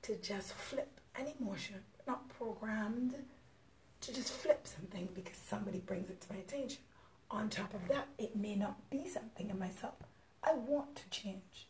to 0.01 0.17
just 0.17 0.51
flip 0.51 0.99
an 1.15 1.27
emotion. 1.39 1.77
Not 2.05 2.27
programmed 2.27 3.15
to 4.01 4.13
just 4.13 4.33
flip 4.33 4.67
something 4.67 5.07
because 5.15 5.37
somebody 5.37 5.79
brings 5.79 6.09
it 6.09 6.19
to 6.19 6.33
my 6.33 6.39
attention. 6.39 6.81
On 7.31 7.49
top 7.49 7.73
of 7.73 7.87
that, 7.87 8.09
it 8.17 8.35
may 8.35 8.57
not 8.57 8.89
be 8.89 9.07
something 9.07 9.49
in 9.49 9.57
myself 9.57 9.95
I 10.43 10.53
want 10.53 10.95
to 10.97 11.09
change. 11.09 11.67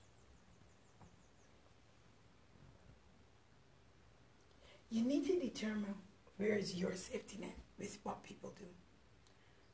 You 4.89 5.03
need 5.03 5.25
to 5.27 5.39
determine 5.39 5.95
Where 6.37 6.55
is 6.55 6.75
your 6.75 6.93
safety 6.93 7.37
net 7.39 7.55
with 7.77 7.99
what 8.03 8.23
people 8.23 8.53
do? 8.57 8.65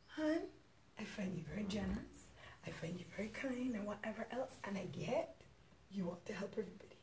Hun, 0.08 0.40
I 1.00 1.04
find 1.04 1.36
you 1.36 1.44
very 1.54 1.66
generous. 1.66 2.28
I 2.68 2.72
find 2.72 3.00
you 3.00 3.06
very 3.16 3.30
kind 3.30 3.76
and 3.76 3.86
whatever 3.86 4.28
else. 4.32 4.52
And 4.66 4.78
I 4.78 4.86
get 4.92 5.36
you 5.92 6.06
want 6.06 6.26
to 6.26 6.34
help 6.34 6.52
everybody. 6.54 6.96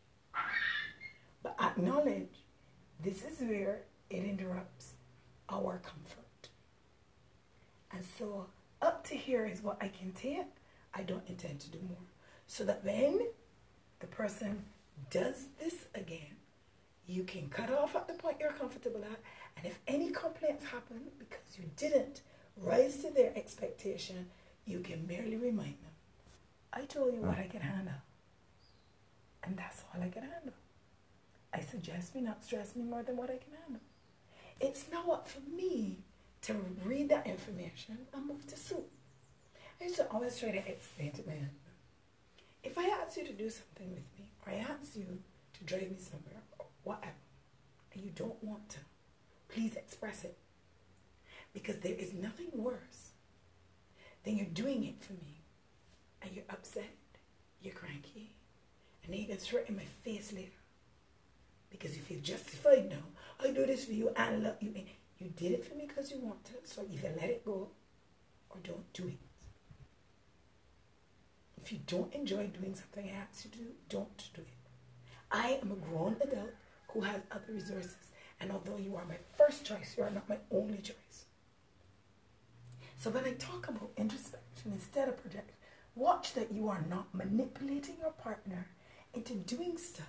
But 1.43 1.57
acknowledge 1.61 2.45
this 3.03 3.25
is 3.25 3.41
where 3.41 3.81
it 4.11 4.25
interrupts 4.25 4.93
our 5.49 5.79
comfort. 5.79 6.49
And 7.93 8.05
so 8.19 8.47
up 8.83 9.05
to 9.09 9.17
here 9.17 9.47
is 9.47 9.63
what 9.63 9.79
I 9.81 9.89
can 9.89 10.13
take. 10.13 10.47
I 10.97 11.03
don't 11.03 11.29
intend 11.29 11.61
to 11.61 11.71
do 11.71 11.79
more. 11.87 11.99
So 12.47 12.65
that 12.65 12.85
when 12.85 13.21
the 14.01 14.07
person 14.07 14.65
does 15.11 15.47
this 15.61 15.75
again, 15.95 16.37
you 17.07 17.23
can 17.25 17.49
cut 17.49 17.71
off 17.71 17.95
at 17.95 18.09
the 18.09 18.15
point 18.15 18.39
you're 18.41 18.53
comfortable 18.53 19.03
at. 19.05 19.21
And 19.57 19.67
if 19.67 19.79
any 19.87 20.11
complaints 20.11 20.65
happen 20.65 21.03
because 21.19 21.59
you 21.59 21.65
didn't 21.77 22.23
rise 22.57 22.97
to 23.05 23.11
their 23.11 23.33
expectation, 23.37 24.27
you 24.65 24.81
can 24.81 25.07
merely 25.07 25.37
remind 25.37 25.77
them, 25.83 25.95
I 26.73 26.83
told 26.83 27.15
you 27.15 27.21
what 27.21 27.39
I 27.39 27.47
can 27.47 27.61
handle. 27.61 27.95
And 29.45 29.57
that's 29.57 29.83
all 29.95 30.03
I 30.03 30.09
can 30.09 30.23
handle. 30.23 30.55
I 31.53 31.61
suggest 31.61 32.15
me 32.15 32.23
not 32.23 32.45
stress 32.45 32.75
me 32.75 32.83
more 32.83 33.03
than 33.03 33.17
what 33.17 33.31
I 33.31 33.37
can 33.37 33.53
handle. 33.63 33.83
It's 34.61 34.87
not 34.91 35.09
up 35.09 35.29
for 35.29 35.41
me 35.49 35.99
to 36.43 36.55
read 36.85 37.11
that 37.11 37.27
information 37.27 37.99
and 38.13 38.27
move 38.27 38.47
to 38.49 38.57
suit. 38.57 38.91
I 39.81 39.85
used 39.85 39.97
to 39.97 40.11
always 40.11 40.39
try 40.39 40.51
to 40.51 40.69
explain 40.69 41.13
to 41.13 41.27
my 41.27 41.33
husband, 41.33 41.51
if 42.63 42.79
I 42.79 42.87
ask 42.87 43.17
you 43.17 43.25
to 43.25 43.33
do 43.33 43.51
something 43.51 43.91
with 43.91 44.09
me, 44.19 44.31
or 44.45 44.53
I 44.53 44.57
ask 44.57 44.97
you 44.97 45.19
to 45.55 45.65
drive 45.65 45.91
me 45.91 45.99
somewhere, 45.99 46.43
or 46.59 46.67
whatever, 46.83 47.13
and 47.93 48.03
you 48.03 48.11
don't 48.11 48.43
want 48.43 48.69
to, 48.71 48.79
please 49.49 49.77
express 49.77 50.25
it. 50.25 50.37
Because 51.53 51.77
there 51.77 51.95
is 51.95 52.13
nothing 52.13 52.49
worse 52.53 53.11
than 54.25 54.37
you're 54.37 54.47
doing 54.47 54.85
it 54.85 55.03
for 55.03 55.13
me, 55.13 55.43
and 56.23 56.33
you're 56.35 56.45
upset, 56.51 56.97
you're 57.63 57.75
cranky, 57.75 58.35
and 59.05 59.13
then 59.13 59.21
you 59.21 59.29
can 59.29 59.37
throw 59.37 59.61
it 59.61 59.69
in 59.69 59.77
my 59.77 59.85
face 60.03 60.33
later. 60.33 60.51
Because 61.71 61.97
you 61.97 62.03
feel 62.03 62.21
justified 62.21 62.89
now. 62.89 63.05
I 63.39 63.53
do 63.53 63.67
this 63.67 63.85
for 63.85 63.93
you, 63.93 64.11
I 64.17 64.35
love 64.35 64.57
you. 64.61 64.75
You 65.19 65.29
did 65.37 65.53
it 65.53 65.65
for 65.65 65.75
me 65.75 65.87
because 65.87 66.11
you 66.11 66.19
want 66.19 66.45
to, 66.47 66.53
so 66.65 66.83
either 66.91 67.13
let 67.17 67.31
it 67.31 67.45
go 67.45 67.69
or 68.51 68.59
don't 68.63 68.93
do 68.93 69.09
it. 69.09 69.19
If 71.61 71.73
you 71.73 71.79
don't 71.87 72.15
enjoy 72.15 72.47
doing 72.47 72.75
something 72.75 73.09
I 73.09 73.23
ask 73.23 73.45
you 73.45 73.51
to 73.51 73.59
do, 73.59 73.65
don't 73.89 74.31
do 74.35 74.43
it. 74.43 74.49
I 75.31 75.59
am 75.63 75.73
a 75.73 75.75
grown 75.75 76.17
adult 76.21 76.55
who 76.89 77.01
has 77.01 77.21
other 77.31 77.53
resources. 77.53 77.97
And 78.41 78.53
although 78.53 78.77
you 78.77 78.97
are 78.97 79.05
my 79.07 79.19
first 79.37 79.65
choice, 79.65 79.95
you 79.97 80.05
are 80.05 80.11
not 80.11 80.29
my 80.29 80.39
only 80.51 80.79
choice. 80.79 81.25
So 82.99 83.11
when 83.11 83.25
I 83.25 83.33
talk 83.33 83.69
about 83.69 83.91
introspection 83.97 84.73
instead 84.73 85.09
of 85.09 85.21
projection, 85.21 85.55
watch 85.95 86.35
that 86.35 86.53
you 86.53 86.69
are 86.69 86.85
not 86.89 87.15
manipulating 87.15 87.97
your 88.01 88.13
partner 88.13 88.67
into 89.15 89.35
doing 89.35 89.79
stuff 89.79 90.07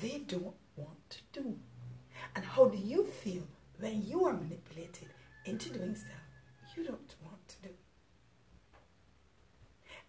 they 0.00 0.18
don't 0.26 0.54
want 0.76 1.10
to 1.10 1.42
do. 1.42 1.58
And 2.36 2.44
how 2.44 2.66
do 2.66 2.78
you 2.78 3.04
feel 3.04 3.42
when 3.78 4.06
you 4.06 4.24
are 4.26 4.32
manipulated 4.32 5.08
into 5.44 5.70
doing 5.70 5.94
stuff 5.96 6.20
you 6.76 6.84
don't 6.84 7.08
do? 7.08 7.19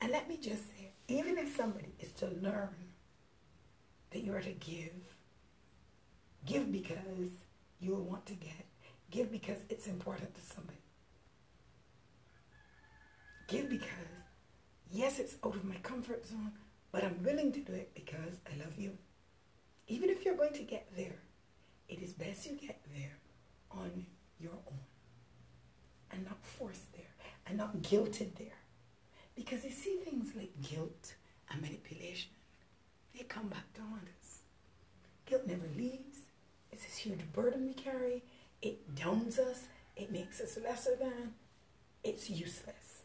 And 0.01 0.11
let 0.11 0.27
me 0.27 0.37
just 0.37 0.67
say, 0.69 0.91
even 1.07 1.37
if 1.37 1.55
somebody 1.55 1.93
is 1.99 2.11
to 2.13 2.27
learn 2.41 2.75
that 4.09 4.23
you 4.23 4.33
are 4.33 4.41
to 4.41 4.51
give, 4.51 4.93
give 6.45 6.71
because 6.71 7.29
you 7.79 7.91
will 7.91 8.03
want 8.03 8.25
to 8.25 8.33
get, 8.33 8.65
give 9.11 9.31
because 9.31 9.59
it's 9.69 9.85
important 9.87 10.33
to 10.33 10.41
somebody. 10.41 10.77
Give 13.47 13.69
because, 13.69 13.89
yes, 14.91 15.19
it's 15.19 15.35
out 15.45 15.55
of 15.55 15.65
my 15.65 15.75
comfort 15.83 16.25
zone, 16.25 16.51
but 16.91 17.03
I'm 17.03 17.21
willing 17.23 17.51
to 17.51 17.59
do 17.59 17.73
it 17.73 17.91
because 17.93 18.39
I 18.47 18.57
love 18.63 18.77
you. 18.77 18.97
Even 19.87 20.09
if 20.09 20.25
you're 20.25 20.35
going 20.35 20.53
to 20.53 20.63
get 20.63 20.87
there, 20.95 21.19
it 21.89 22.01
is 22.01 22.13
best 22.13 22.45
you 22.45 22.53
get 22.53 22.81
there 22.95 23.17
on 23.69 24.05
your 24.39 24.53
own 24.53 24.79
and 26.11 26.23
not 26.25 26.43
forced 26.43 26.91
there 26.93 27.13
and 27.45 27.57
not 27.57 27.81
guilted 27.81 28.35
there. 28.35 28.60
Because 29.35 29.61
they 29.63 29.69
see 29.69 29.97
things 30.03 30.35
like 30.35 30.51
guilt 30.61 31.13
and 31.49 31.61
manipulation, 31.61 32.31
they 33.17 33.23
come 33.23 33.47
back 33.47 33.73
to 33.75 33.81
haunt 33.81 34.07
us. 34.21 34.39
Guilt 35.25 35.47
never 35.47 35.67
leaves. 35.77 36.19
It's 36.71 36.83
this 36.83 36.97
huge 36.97 37.21
burden 37.33 37.65
we 37.65 37.73
carry. 37.73 38.23
It 38.61 38.95
downs 38.95 39.39
us. 39.39 39.63
It 39.95 40.11
makes 40.11 40.39
us 40.41 40.57
lesser 40.63 40.95
than. 40.99 41.33
It's 42.03 42.29
useless. 42.29 43.01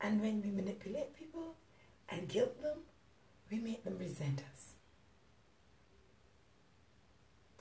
And 0.00 0.20
when 0.20 0.42
we 0.42 0.50
manipulate 0.50 1.16
people 1.16 1.54
and 2.08 2.28
guilt 2.28 2.60
them, 2.62 2.78
we 3.50 3.58
make 3.58 3.84
them 3.84 3.98
resent 3.98 4.42
us. 4.52 4.72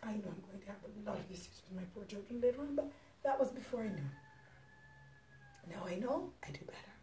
I 0.04 0.13
know 0.13 0.34
I'm 0.34 0.44
going 0.50 0.60
to 0.62 0.67
have 0.67 0.78
a 0.84 1.10
lot 1.10 1.20
of 1.20 1.30
issues 1.30 1.62
with 1.70 1.80
my 1.80 1.86
poor 1.94 2.04
children 2.06 2.41
later 2.41 2.62
on, 2.62 2.76
but 2.76 2.91
that 3.24 3.39
was 3.39 3.50
before 3.50 3.82
I 3.82 3.89
knew. 3.89 4.10
Now 5.69 5.86
I 5.88 5.95
know 5.95 6.32
I 6.43 6.52
do 6.52 6.60
better. 6.65 6.95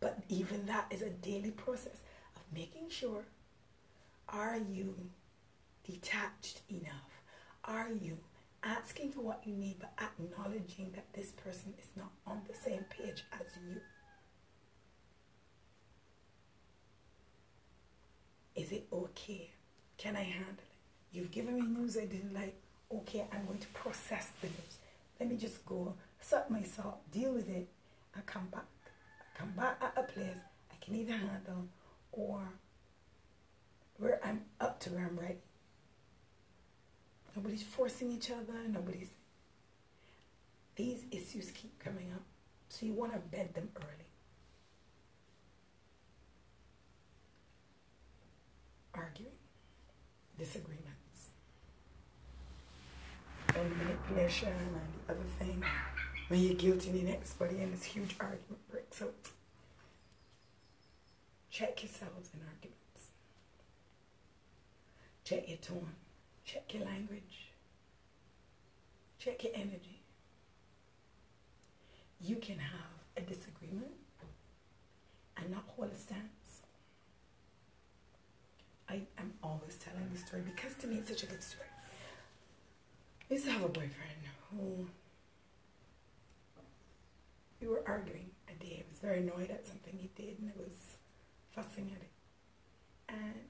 But 0.00 0.18
even 0.28 0.66
that 0.66 0.86
is 0.90 1.02
a 1.02 1.10
daily 1.10 1.50
process 1.50 1.98
of 2.36 2.42
making 2.52 2.90
sure 2.90 3.24
are 4.28 4.56
you 4.56 4.94
detached 5.86 6.60
enough? 6.70 7.22
Are 7.64 7.90
you 7.90 8.18
asking 8.62 9.12
for 9.12 9.20
what 9.20 9.42
you 9.44 9.54
need 9.54 9.76
but 9.78 9.92
acknowledging 10.00 10.90
that 10.94 11.12
this 11.12 11.30
person 11.32 11.74
is 11.78 11.88
not 11.96 12.10
on 12.26 12.40
the 12.48 12.54
same 12.54 12.84
page 12.90 13.24
as 13.32 13.46
you? 13.66 13.80
Is 18.56 18.72
it 18.72 18.86
okay? 18.92 19.50
Can 19.98 20.16
I 20.16 20.22
handle 20.22 20.52
it? 20.52 20.64
You've 21.12 21.30
given 21.30 21.54
me 21.54 21.62
news 21.62 21.96
I 21.96 22.06
didn't 22.06 22.34
like. 22.34 22.56
Okay, 22.92 23.24
I'm 23.32 23.44
going 23.46 23.58
to 23.58 23.66
process 23.68 24.30
the 24.40 24.48
news. 24.48 24.78
Let 25.18 25.28
me 25.30 25.36
just 25.36 25.64
go, 25.66 25.94
suck 26.24 26.50
myself, 26.50 26.94
deal 27.12 27.32
with 27.32 27.48
it, 27.50 27.68
I 28.16 28.20
come 28.22 28.46
back. 28.50 28.64
I 29.20 29.38
come 29.38 29.50
back 29.50 29.78
at 29.82 29.92
a 29.96 30.02
place 30.02 30.38
I 30.72 30.84
can 30.84 30.94
either 30.94 31.12
handle 31.12 31.68
or 32.12 32.40
where 33.98 34.20
I'm 34.24 34.42
up 34.60 34.80
to 34.80 34.90
where 34.90 35.06
I'm 35.06 35.18
ready. 35.18 35.38
Nobody's 37.36 37.62
forcing 37.62 38.12
each 38.12 38.30
other. 38.30 38.54
Nobody's. 38.68 39.08
These 40.76 41.04
issues 41.10 41.50
keep 41.50 41.78
coming 41.78 42.10
up. 42.14 42.22
So 42.68 42.86
you 42.86 42.92
want 42.92 43.12
to 43.12 43.18
bed 43.18 43.54
them 43.54 43.68
early. 43.76 43.88
Arguing, 48.94 49.32
disagreements, 50.38 51.30
and 53.56 53.76
manipulation, 53.76 54.48
and 54.48 54.76
the 55.06 55.12
other 55.12 55.28
thing. 55.38 55.64
When 56.28 56.40
you're 56.40 56.54
guilty 56.54 56.90
the 56.90 57.02
next 57.02 57.38
body 57.38 57.60
and 57.60 57.72
this 57.72 57.84
huge 57.84 58.16
argument 58.18 58.70
breaks 58.70 59.02
out. 59.02 59.14
Check 61.50 61.82
yourselves 61.82 62.30
in 62.32 62.40
arguments. 62.40 63.08
Check 65.24 65.48
your 65.48 65.58
tone. 65.58 65.90
Check 66.44 66.74
your 66.74 66.84
language. 66.84 67.50
Check 69.18 69.44
your 69.44 69.52
energy. 69.54 70.00
You 72.20 72.36
can 72.36 72.58
have 72.58 72.80
a 73.16 73.20
disagreement 73.20 73.92
and 75.36 75.50
not 75.50 75.64
hold 75.66 75.92
a 75.92 75.96
stance. 75.96 76.20
I 78.88 79.02
am 79.18 79.32
always 79.42 79.76
telling 79.76 80.08
this 80.12 80.24
story 80.26 80.42
because 80.42 80.74
to 80.80 80.86
me 80.86 80.96
it's 80.96 81.08
such 81.08 81.22
a 81.22 81.26
good 81.26 81.42
story. 81.42 81.68
I 83.30 83.34
used 83.34 83.46
to 83.46 83.52
have 83.52 83.64
a 83.64 83.68
boyfriend 83.68 84.24
who 84.50 84.86
we 87.64 87.70
were 87.70 87.82
arguing 87.86 88.30
a 88.48 88.62
day. 88.62 88.84
I 88.84 88.88
was 88.88 88.98
very 88.98 89.18
annoyed 89.18 89.50
at 89.50 89.66
something 89.66 89.96
he 89.96 90.10
did 90.14 90.38
and 90.38 90.52
I 90.54 90.62
was 90.62 90.74
fussing 91.52 91.90
at 91.94 92.02
it. 92.02 92.10
And 93.08 93.48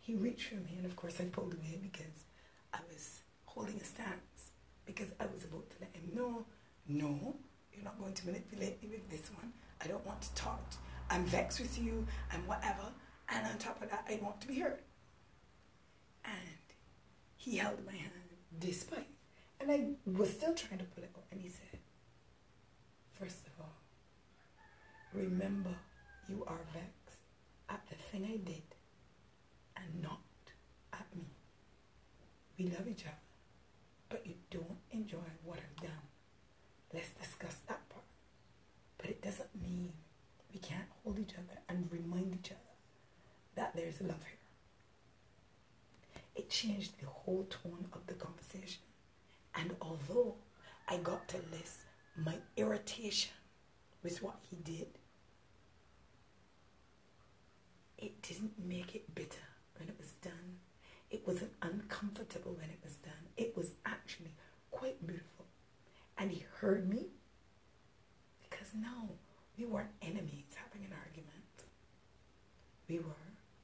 he 0.00 0.14
reached 0.14 0.48
for 0.48 0.56
me, 0.56 0.74
and 0.76 0.86
of 0.86 0.96
course 0.96 1.16
I 1.20 1.24
pulled 1.24 1.54
away 1.54 1.78
because 1.82 2.24
I 2.72 2.78
was 2.90 3.20
holding 3.44 3.76
a 3.76 3.84
stance 3.84 4.50
because 4.86 5.08
I 5.20 5.26
was 5.26 5.44
about 5.44 5.68
to 5.70 5.76
let 5.80 5.94
him 5.94 6.10
know, 6.14 6.46
no, 6.88 7.36
you're 7.72 7.84
not 7.84 7.98
going 8.00 8.14
to 8.14 8.26
manipulate 8.26 8.82
me 8.82 8.88
with 8.90 9.08
this 9.10 9.30
one. 9.34 9.52
I 9.82 9.86
don't 9.86 10.04
want 10.06 10.22
to 10.22 10.34
talk. 10.34 10.60
I'm 11.10 11.24
vexed 11.24 11.60
with 11.60 11.78
you 11.78 12.06
and 12.32 12.46
whatever. 12.46 12.92
And 13.28 13.46
on 13.46 13.58
top 13.58 13.82
of 13.82 13.90
that, 13.90 14.06
I 14.08 14.18
want 14.22 14.40
to 14.40 14.48
be 14.48 14.58
heard. 14.58 14.80
And 16.24 16.34
he 17.36 17.58
held 17.58 17.84
my 17.84 17.92
hand 17.92 18.12
despite. 18.58 19.08
And 19.60 19.70
I 19.70 19.88
was 20.06 20.30
still 20.30 20.54
trying 20.54 20.78
to 20.78 20.84
pull 20.86 21.04
it 21.04 21.12
out. 21.14 21.24
And 21.30 21.40
he 21.40 21.48
said, 21.48 21.78
First 23.18 23.46
of 23.48 23.52
all, 23.60 23.74
remember 25.12 25.74
you 26.28 26.44
are 26.46 26.60
vexed 26.72 27.20
at 27.68 27.82
the 27.88 27.96
thing 27.96 28.24
I 28.24 28.36
did 28.36 28.62
and 29.76 30.02
not 30.02 30.20
at 30.92 31.06
me. 31.16 31.24
we 32.58 32.66
love 32.66 32.86
each 32.88 33.04
other, 33.04 33.26
but 34.08 34.24
you 34.26 34.34
don't 34.50 34.78
enjoy 34.92 35.28
what 35.44 35.58
I've 35.58 35.82
done. 35.82 36.06
Let's 36.94 37.10
discuss 37.10 37.56
that 37.66 37.88
part. 37.88 38.04
But 38.98 39.10
it 39.10 39.22
doesn't 39.22 39.60
mean 39.60 39.92
we 40.52 40.60
can't 40.60 40.88
hold 41.02 41.18
each 41.18 41.34
other 41.34 41.60
and 41.68 41.88
remind 41.90 42.34
each 42.34 42.50
other 42.52 42.60
that 43.56 43.74
there's 43.74 44.00
love 44.00 44.22
here. 44.26 44.38
It 46.36 46.50
changed 46.50 47.00
the 47.00 47.06
whole 47.06 47.46
tone 47.50 47.86
of 47.92 48.06
the 48.06 48.14
conversation. 48.14 48.82
And 49.54 49.74
although 49.82 50.36
I 50.88 50.98
got 50.98 51.26
to 51.28 51.38
list 51.50 51.80
my 52.24 52.36
irritation 52.56 53.32
with 54.02 54.22
what 54.22 54.36
he 54.50 54.56
did, 54.56 54.88
it 57.98 58.22
didn't 58.22 58.52
make 58.64 58.94
it 58.94 59.14
bitter 59.14 59.46
when 59.78 59.88
it 59.88 59.96
was 59.98 60.12
done. 60.22 60.58
It 61.10 61.26
wasn't 61.26 61.52
uncomfortable 61.62 62.52
when 62.52 62.70
it 62.70 62.80
was 62.82 62.94
done. 62.94 63.12
It 63.36 63.56
was 63.56 63.70
actually 63.86 64.34
quite 64.70 65.04
beautiful. 65.06 65.46
And 66.16 66.30
he 66.30 66.44
heard 66.60 66.88
me 66.88 67.06
because 68.42 68.68
now 68.74 69.08
we 69.58 69.64
weren't 69.66 69.90
enemies 70.02 70.54
having 70.54 70.86
an 70.86 70.92
argument. 70.92 71.34
We 72.88 72.98
were 72.98 73.14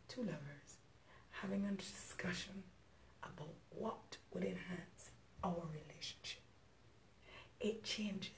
two 0.08 0.22
lovers 0.22 0.78
having 1.30 1.64
a 1.66 1.72
discussion 1.72 2.62
about 3.22 3.54
what 3.70 4.16
would 4.32 4.44
enhance 4.44 5.10
our 5.42 5.62
relationship. 5.72 6.42
It 7.60 7.82
changes 7.84 8.30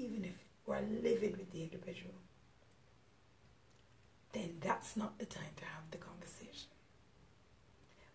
even 0.00 0.24
if 0.24 0.34
we're 0.66 0.80
livid 0.80 1.36
with 1.36 1.52
the 1.52 1.62
individual, 1.62 2.14
then 4.32 4.56
that's 4.60 4.96
not 4.96 5.18
the 5.18 5.26
time 5.26 5.54
to 5.56 5.64
have 5.64 5.90
the 5.90 5.98
conversation. 5.98 6.70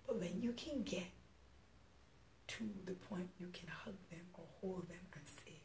But 0.08 0.19
when 0.19 0.41
you 0.41 0.54
can 0.54 0.84
get 0.84 1.12
to 2.48 2.63
the 2.86 2.93
point 2.93 3.30
you 3.39 3.48
can 3.54 3.67
hug 3.67 3.95
them 4.10 4.26
or 4.34 4.43
hold 4.62 4.88
them 4.88 5.06
and 5.13 5.24
say, 5.26 5.58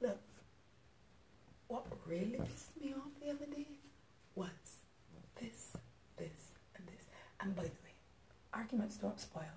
look, 0.00 0.20
what 1.68 1.86
really 2.06 2.38
pissed 2.44 2.80
me 2.80 2.94
off 2.94 3.12
the 3.22 3.30
other 3.30 3.46
day 3.54 3.66
was 4.34 4.48
this, 5.40 5.72
this, 6.16 6.52
and 6.76 6.86
this. 6.86 7.04
And 7.40 7.54
by 7.54 7.62
the 7.62 7.68
way, 7.68 7.94
arguments 8.54 8.96
don't 8.96 9.20
spoil, 9.20 9.54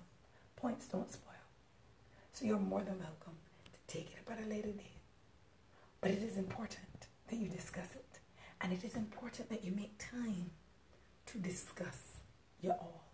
points 0.56 0.86
don't 0.86 1.10
spoil. 1.10 1.32
So 2.34 2.44
you're 2.44 2.58
more 2.58 2.80
than 2.80 2.98
welcome 2.98 3.36
to 3.72 3.94
take 3.94 4.12
it 4.12 4.30
up 4.30 4.38
a 4.38 4.48
later 4.48 4.72
date. 4.72 5.01
But 6.02 6.10
it 6.10 6.22
is 6.22 6.36
important 6.36 7.06
that 7.28 7.36
you 7.36 7.48
discuss 7.48 7.94
it. 7.94 8.18
And 8.60 8.72
it 8.72 8.84
is 8.84 8.96
important 8.96 9.48
that 9.48 9.64
you 9.64 9.72
make 9.72 9.96
time 9.98 10.50
to 11.26 11.38
discuss 11.38 12.18
your 12.60 12.74
all. 12.74 13.04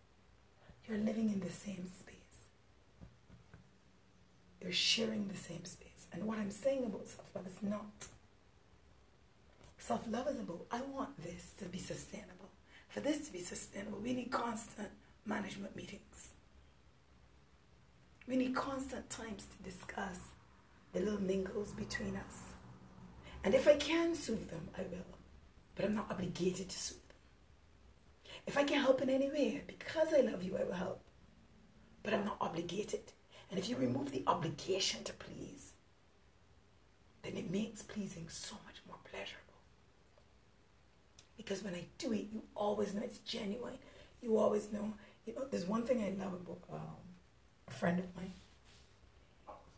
You're 0.86 0.98
living 0.98 1.30
in 1.30 1.40
the 1.40 1.50
same 1.50 1.86
space. 2.00 2.14
You're 4.60 4.72
sharing 4.72 5.28
the 5.28 5.36
same 5.36 5.64
space. 5.64 6.06
And 6.12 6.24
what 6.24 6.38
I'm 6.38 6.50
saying 6.50 6.84
about 6.86 7.08
self 7.08 7.28
love 7.34 7.46
is 7.46 7.62
not. 7.62 8.08
Self 9.78 10.02
love 10.10 10.28
is 10.28 10.40
about, 10.40 10.66
I 10.70 10.80
want 10.80 11.22
this 11.22 11.52
to 11.58 11.66
be 11.66 11.78
sustainable. 11.78 12.48
For 12.88 13.00
this 13.00 13.26
to 13.26 13.32
be 13.32 13.40
sustainable, 13.40 13.98
we 13.98 14.14
need 14.14 14.30
constant 14.30 14.88
management 15.26 15.76
meetings. 15.76 16.30
We 18.26 18.36
need 18.36 18.54
constant 18.54 19.08
times 19.08 19.46
to 19.46 19.70
discuss 19.70 20.18
the 20.92 21.00
little 21.00 21.20
mingles 21.20 21.72
between 21.72 22.16
us. 22.16 22.47
And 23.44 23.54
if 23.54 23.66
I 23.68 23.76
can 23.76 24.14
soothe 24.14 24.50
them, 24.50 24.68
I 24.76 24.82
will 24.82 25.18
but 25.78 25.86
I'm 25.86 25.94
not 25.94 26.10
obligated 26.10 26.68
to 26.68 26.78
soothe 26.78 26.98
them. 27.08 27.16
If 28.48 28.58
I 28.58 28.64
can 28.64 28.80
help 28.80 29.00
in 29.00 29.08
any 29.08 29.30
way, 29.30 29.62
because 29.64 30.08
I 30.12 30.22
love 30.22 30.42
you, 30.42 30.58
I 30.58 30.64
will 30.64 30.72
help. 30.72 31.00
But 32.02 32.14
I'm 32.14 32.24
not 32.24 32.38
obligated. 32.40 33.12
And 33.48 33.60
if 33.60 33.68
you 33.68 33.76
remove 33.76 34.10
the 34.10 34.24
obligation 34.26 35.04
to 35.04 35.12
please, 35.12 35.74
then 37.22 37.36
it 37.36 37.48
makes 37.48 37.82
pleasing 37.82 38.28
so 38.28 38.56
much 38.66 38.82
more 38.88 38.96
pleasurable. 39.04 39.44
Because 41.36 41.62
when 41.62 41.76
I 41.76 41.84
do 41.96 42.12
it, 42.12 42.26
you 42.32 42.42
always 42.56 42.92
know 42.92 43.02
it's 43.04 43.18
genuine. 43.18 43.78
You 44.20 44.36
always 44.36 44.72
know. 44.72 44.94
You 45.26 45.36
know, 45.36 45.44
there's 45.48 45.66
one 45.66 45.84
thing 45.84 46.02
I 46.02 46.20
love 46.20 46.34
about 46.34 46.58
um, 46.72 46.80
a 47.68 47.70
friend 47.70 48.00
of 48.00 48.16
mine. 48.16 48.32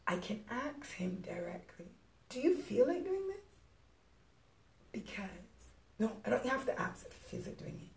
I 0.07 0.17
can 0.17 0.41
ask 0.51 0.95
him 0.95 1.23
directly, 1.23 1.91
Do 2.31 2.41
you 2.41 2.57
feel 2.57 2.87
like 2.87 3.05
doing 3.05 3.29
this? 3.29 3.50
Because 4.93 5.25
no, 5.99 6.13
I 6.25 6.31
don't 6.31 6.47
have 6.47 6.67
to 6.67 6.81
ask 6.81 7.07
if 7.07 7.13
he 7.13 7.37
feels 7.37 7.47
like 7.47 7.59
doing 7.59 7.81
it. 7.83 7.91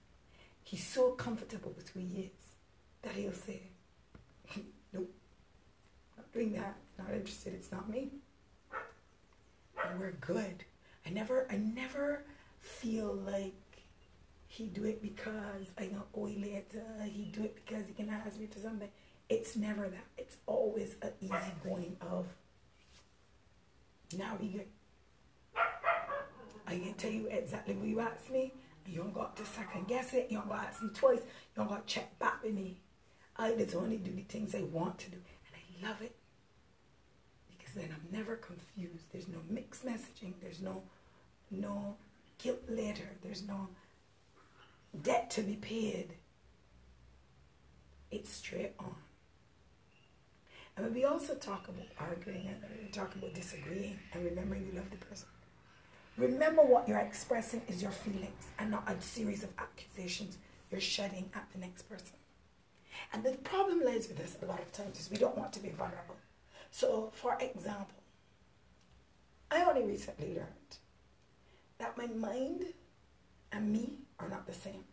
He's 0.63 0.85
so 0.85 1.11
comfortable 1.11 1.73
with 1.75 1.91
he 1.93 2.21
is 2.21 2.31
that 3.01 3.13
he'll 3.13 3.33
say, 3.33 3.61
Nope, 4.93 5.11
not 6.17 6.31
doing 6.31 6.53
that, 6.53 6.75
not 6.97 7.11
interested, 7.11 7.53
it's 7.53 7.71
not 7.71 7.89
me. 7.89 8.09
And 9.89 9.99
we're 9.99 10.11
good. 10.11 10.63
I 11.05 11.09
never 11.09 11.47
I 11.49 11.57
never 11.57 12.23
feel 12.59 13.13
like 13.13 13.53
he 14.47 14.65
do 14.67 14.83
it 14.85 15.01
because 15.01 15.65
I 15.77 15.87
know 15.87 16.03
owe 16.13 16.23
later, 16.23 16.83
he 17.05 17.23
do 17.23 17.43
it 17.43 17.55
because 17.55 17.87
he 17.87 17.93
can 17.93 18.09
ask 18.09 18.39
me 18.39 18.45
for 18.47 18.59
something. 18.59 18.89
It's 19.29 19.55
never 19.55 19.83
that. 19.89 20.05
It's 20.17 20.37
always 20.45 20.95
an 21.01 21.11
easy 21.21 21.51
going 21.63 21.97
of 22.01 22.27
now 24.17 24.37
we 24.39 24.47
good. 24.49 24.67
I 26.73 26.79
can 26.79 26.93
tell 26.95 27.11
you 27.11 27.27
exactly 27.27 27.75
what 27.75 27.87
you 27.87 27.99
asked 27.99 28.31
me. 28.31 28.51
You 28.87 28.97
don't 29.01 29.13
got 29.13 29.37
to 29.37 29.45
second 29.45 29.87
guess 29.87 30.13
it. 30.13 30.27
You 30.29 30.39
don't 30.39 30.49
got 30.49 30.61
to 30.61 30.67
ask 30.69 30.81
me 30.81 30.89
twice. 30.93 31.19
You 31.19 31.55
don't 31.55 31.69
got 31.69 31.87
to 31.87 31.93
check 31.93 32.17
back 32.17 32.43
with 32.43 32.53
me. 32.53 32.77
I 33.37 33.53
just 33.53 33.75
only 33.75 33.97
do 33.97 34.11
the 34.11 34.23
things 34.23 34.55
I 34.55 34.61
want 34.63 34.97
to 34.99 35.11
do. 35.11 35.17
And 35.17 35.85
I 35.85 35.87
love 35.87 36.01
it. 36.01 36.15
Because 37.51 37.75
then 37.75 37.89
I'm 37.93 38.17
never 38.17 38.35
confused. 38.35 39.05
There's 39.11 39.27
no 39.27 39.37
mixed 39.49 39.85
messaging. 39.85 40.33
There's 40.41 40.61
no 40.61 40.81
no 41.51 41.95
guilt 42.39 42.61
later. 42.67 43.09
There's 43.21 43.47
no 43.47 43.69
debt 44.99 45.29
to 45.31 45.41
be 45.41 45.55
paid. 45.55 46.15
It's 48.11 48.31
straight 48.31 48.73
on. 48.79 48.95
And 50.75 50.93
we 50.93 51.05
also 51.05 51.35
talk 51.35 51.67
about 51.67 51.85
arguing 51.99 52.47
and 52.47 52.57
we 52.83 52.89
talk 52.89 53.13
about 53.13 53.33
disagreeing 53.35 53.99
and 54.11 54.25
remembering 54.25 54.65
you 54.65 54.73
love 54.73 54.89
the 54.89 54.97
person. 54.97 55.27
Remember 56.17 56.61
what 56.61 56.87
you're 56.87 56.99
expressing 56.99 57.61
is 57.67 57.81
your 57.81 57.91
feelings 57.91 58.47
and 58.59 58.69
not 58.69 58.89
a 58.89 59.01
series 59.01 59.43
of 59.43 59.49
accusations 59.57 60.37
you're 60.69 60.81
shedding 60.81 61.29
at 61.33 61.47
the 61.51 61.59
next 61.59 61.83
person. 61.83 62.17
And 63.11 63.23
the 63.23 63.31
problem 63.43 63.83
lies 63.83 64.07
with 64.07 64.17
this 64.17 64.37
a 64.41 64.45
lot 64.45 64.59
of 64.59 64.71
times 64.71 64.99
is 64.99 65.09
we 65.09 65.17
don't 65.17 65.37
want 65.37 65.53
to 65.53 65.59
be 65.59 65.69
vulnerable. 65.69 66.15
So, 66.69 67.11
for 67.15 67.37
example, 67.39 68.01
I 69.49 69.63
only 69.63 69.83
recently 69.83 70.29
learned 70.29 70.77
that 71.79 71.97
my 71.97 72.07
mind 72.07 72.65
and 73.51 73.71
me 73.71 73.93
are 74.19 74.29
not 74.29 74.45
the 74.45 74.53
same. 74.53 74.83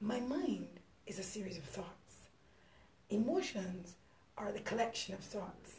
My 0.00 0.20
mind 0.20 0.68
is 1.06 1.18
a 1.18 1.24
series 1.24 1.58
of 1.58 1.64
thoughts. 1.64 2.28
Emotions 3.10 3.94
are 4.36 4.52
the 4.52 4.60
collection 4.60 5.14
of 5.14 5.20
thoughts 5.20 5.72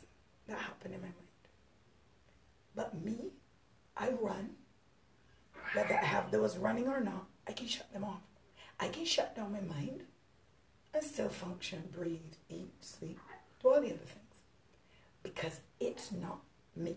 that 0.48 0.58
happen 0.58 0.94
in 0.94 1.00
my 1.00 1.08
mind. 1.08 1.29
But 2.80 3.04
me, 3.04 3.34
I 3.98 4.12
run. 4.22 4.52
Whether 5.74 6.00
I 6.00 6.06
have 6.06 6.32
those 6.32 6.56
running 6.56 6.88
or 6.88 7.02
not, 7.02 7.26
I 7.46 7.52
can 7.52 7.68
shut 7.68 7.92
them 7.92 8.06
off. 8.06 8.22
I 8.80 8.88
can 8.88 9.04
shut 9.04 9.36
down 9.36 9.52
my 9.52 9.60
mind 9.60 10.04
and 10.94 11.04
still 11.04 11.28
function, 11.28 11.89
breathe, 11.94 12.36
eat, 12.48 12.72
sleep, 12.80 13.20
do 13.62 13.68
all 13.68 13.82
the 13.82 13.88
other 13.88 13.98
things. 13.98 14.38
Because 15.24 15.60
it's 15.82 16.13
not 16.13 16.39
me. 16.74 16.96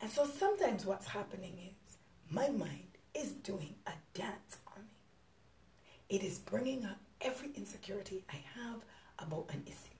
And 0.00 0.10
so 0.10 0.26
sometimes 0.26 0.84
what's 0.84 1.06
happening 1.06 1.56
is 1.60 1.96
my 2.28 2.48
mind 2.48 2.98
is 3.14 3.30
doing 3.30 3.76
a 3.86 3.92
dance 4.14 4.56
on 4.66 4.82
me. 4.82 6.16
It 6.16 6.24
is 6.24 6.40
bringing 6.40 6.84
up 6.84 6.98
every 7.20 7.52
insecurity 7.54 8.24
I 8.28 8.42
have 8.58 8.80
about 9.20 9.50
an 9.50 9.62
issue. 9.64 9.91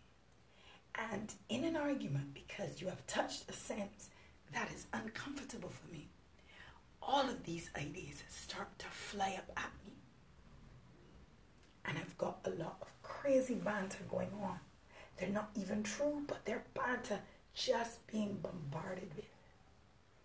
And 0.95 1.33
in 1.49 1.65
an 1.65 1.77
argument, 1.77 2.35
because 2.35 2.81
you 2.81 2.89
have 2.89 3.07
touched 3.07 3.49
a 3.49 3.53
sense 3.53 4.11
that 4.53 4.71
is 4.73 4.87
uncomfortable 4.93 5.71
for 5.71 5.93
me, 5.93 6.09
all 7.03 7.29
of 7.29 7.45
these 7.45 7.71
ideas 7.77 8.23
start 8.29 8.79
to 8.79 8.87
fly 8.87 9.35
up 9.39 9.51
at 9.57 9.73
me. 9.87 9.93
And 11.85 11.99
I've 11.99 12.17
got 12.19 12.39
a 12.45 12.51
lot 12.51 12.77
of 12.83 12.89
crazy 13.03 13.55
banter 13.55 14.05
going 14.11 14.31
on. 14.43 14.59
They're 15.17 15.29
not 15.29 15.51
even 15.55 15.83
true, 15.83 16.23
but 16.27 16.45
they're 16.45 16.65
banter 16.75 17.21
just 17.55 18.07
being 18.07 18.39
bombarded 18.43 19.11
with. 19.17 19.25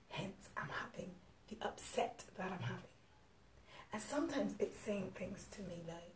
Hence, 0.10 0.50
I'm 0.56 0.70
having 0.70 1.12
the 1.50 1.58
upset 1.66 2.24
that 2.38 2.52
I'm 2.52 2.64
having. 2.64 2.84
And 3.94 4.02
sometimes 4.02 4.54
it's 4.60 4.80
saying 4.80 5.12
things 5.16 5.48
to 5.52 5.62
me 5.62 5.82
like, 5.88 6.14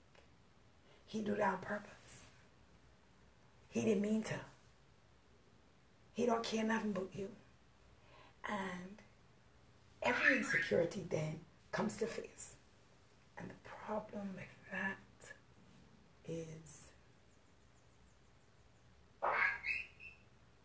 he 1.05 1.21
do 1.21 1.35
that 1.35 1.53
on 1.53 1.59
purpose. 1.59 1.91
He 3.71 3.81
didn't 3.85 4.01
mean 4.01 4.21
to. 4.23 4.35
He 6.13 6.25
don't 6.25 6.43
care 6.43 6.63
nothing 6.63 6.91
but 6.91 7.07
you. 7.13 7.29
And 8.47 9.01
every 10.03 10.37
insecurity 10.37 11.05
then 11.09 11.39
comes 11.71 11.95
to 11.97 12.05
face. 12.05 12.55
And 13.37 13.49
the 13.49 13.69
problem 13.85 14.29
with 14.35 14.71
that 14.71 14.97
is 16.27 16.81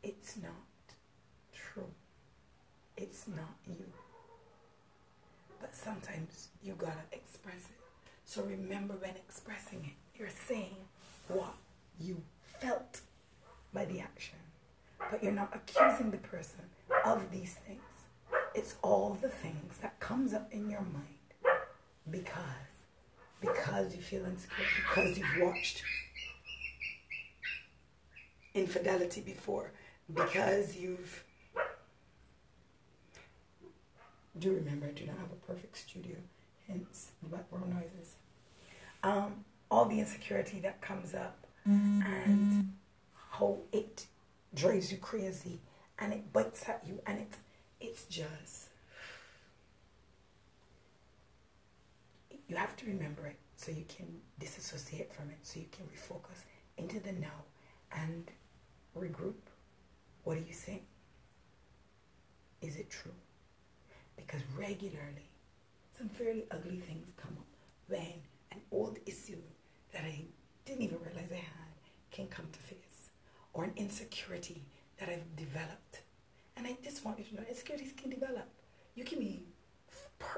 it's 0.03 0.37
not 0.43 0.97
true. 1.55 1.91
It's 2.97 3.29
not 3.29 3.57
you. 3.69 3.85
But 5.61 5.77
sometimes 5.77 6.49
you 6.61 6.75
gotta 6.75 7.05
express 7.13 7.55
it. 7.55 7.79
So 8.25 8.43
remember 8.43 8.95
when 8.95 9.15
expressing 9.15 9.85
it, 9.85 10.19
you're 10.19 10.29
saying 10.29 10.77
what 11.29 11.55
you 12.01 12.21
felt 12.61 13.01
by 13.73 13.85
the 13.85 14.01
action. 14.01 14.39
But 15.11 15.23
you're 15.23 15.33
not 15.33 15.55
accusing 15.55 16.11
the 16.11 16.19
person 16.19 16.65
of 17.05 17.31
these 17.31 17.55
things. 17.55 17.81
It's 18.55 18.77
all 18.83 19.19
the 19.21 19.29
things 19.29 19.79
that 19.83 20.01
comes 20.01 20.33
up 20.35 20.53
in 20.53 20.71
your 20.71 20.81
mind 20.81 21.17
because 22.11 22.43
because 23.41 23.95
you 23.95 24.01
feel 24.01 24.25
insecure, 24.25 24.65
because 24.89 25.19
you've 25.19 25.43
watched 25.43 25.83
infidelity 28.55 29.21
before, 29.21 29.73
because 30.13 30.77
you've 30.77 31.25
do 34.39 34.53
remember 34.53 34.87
I 34.87 34.91
do 34.91 35.07
not 35.07 35.17
have 35.19 35.33
a 35.33 35.47
perfect 35.47 35.77
studio, 35.79 36.17
hence 36.67 37.13
the 37.23 37.29
background 37.29 37.75
noises. 37.75 38.17
Um, 39.03 39.45
all 39.71 39.87
the 39.87 39.99
insecurity 39.99 40.61
that 40.61 40.81
comes 40.81 41.15
up 41.15 41.47
mm-hmm. 41.69 42.03
and 42.03 42.73
how 43.31 43.59
it 43.73 44.07
drives 44.57 44.91
you 44.91 44.99
crazy 44.99 45.61
and 45.99 46.13
it 46.13 46.33
bites 46.33 46.69
at 46.69 46.83
you 46.87 46.99
and 47.07 47.21
it 47.21 47.33
it's 47.81 48.05
just 48.05 48.69
you 52.49 52.57
have 52.57 52.75
to 52.77 52.87
remember 52.87 53.27
it 53.27 53.37
so 53.57 53.71
you 53.71 53.85
can 53.89 54.07
disassociate 54.39 55.13
from 55.13 55.31
it 55.31 55.39
so 55.43 55.61
you 55.61 55.67
can 55.71 55.85
refocus 55.87 56.43
into 56.79 57.01
the 57.01 57.13
now 57.13 57.45
and 57.93 58.31
regroup. 58.99 59.35
What 60.25 60.37
are 60.39 60.41
you 60.41 60.53
saying 60.53 60.83
is 62.63 62.77
it 62.77 62.91
true? 62.91 63.13
Because 64.17 64.41
regularly 64.59 65.29
some 65.99 66.09
fairly 66.09 66.45
ugly 66.51 66.79
things 66.79 67.09
come 67.17 67.37
up 67.39 67.47
when 67.89 68.13
an 68.53 68.61
old 68.71 68.99
issue 69.07 69.41
that 69.93 70.03
i 70.03 70.25
didn't 70.65 70.83
even 70.83 70.99
realize 70.99 71.31
i 71.33 71.37
had 71.37 71.73
can 72.11 72.27
come 72.27 72.47
to 72.53 72.59
face 72.59 73.11
or 73.57 73.65
an 73.65 73.73
insecurity 73.77 74.63
that 74.99 75.09
I've 75.09 75.35
developed. 75.35 76.03
And 76.57 76.67
I 76.67 76.77
just 76.85 77.05
want 77.05 77.19
you 77.19 77.25
to 77.25 77.35
know 77.37 77.43
insecurities 77.49 77.95
can 77.97 78.11
develop. 78.11 78.47
You 78.95 79.05
can 79.05 79.19
be, 79.19 79.43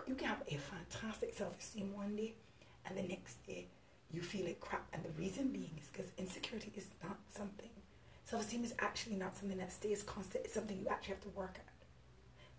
you 0.07 0.15
can 0.15 0.29
have 0.29 0.43
a 0.47 0.57
fantastic 0.57 1.35
self-esteem 1.37 1.93
one 1.95 2.15
day, 2.15 2.35
and 2.87 2.97
the 2.97 3.03
next 3.03 3.45
day 3.45 3.67
you 4.13 4.23
feel 4.23 4.47
it 4.47 4.61
crap. 4.61 4.87
And 4.93 5.03
the 5.03 5.11
reason 5.21 5.49
being 5.49 5.73
is 5.81 5.89
because 5.89 6.11
insecurity 6.17 6.73
is 6.77 6.87
not 7.03 7.19
something. 7.37 7.71
Self-esteem 8.25 8.63
is 8.63 8.75
actually 8.79 9.17
not 9.17 9.37
something 9.37 9.59
that 9.59 9.73
stays 9.73 10.05
constant. 10.05 10.45
It's 10.45 10.55
something 10.55 10.79
you 10.79 10.89
actually 10.89 11.15
have 11.15 11.23
to 11.23 11.31
work 11.31 11.57
at. 11.57 11.73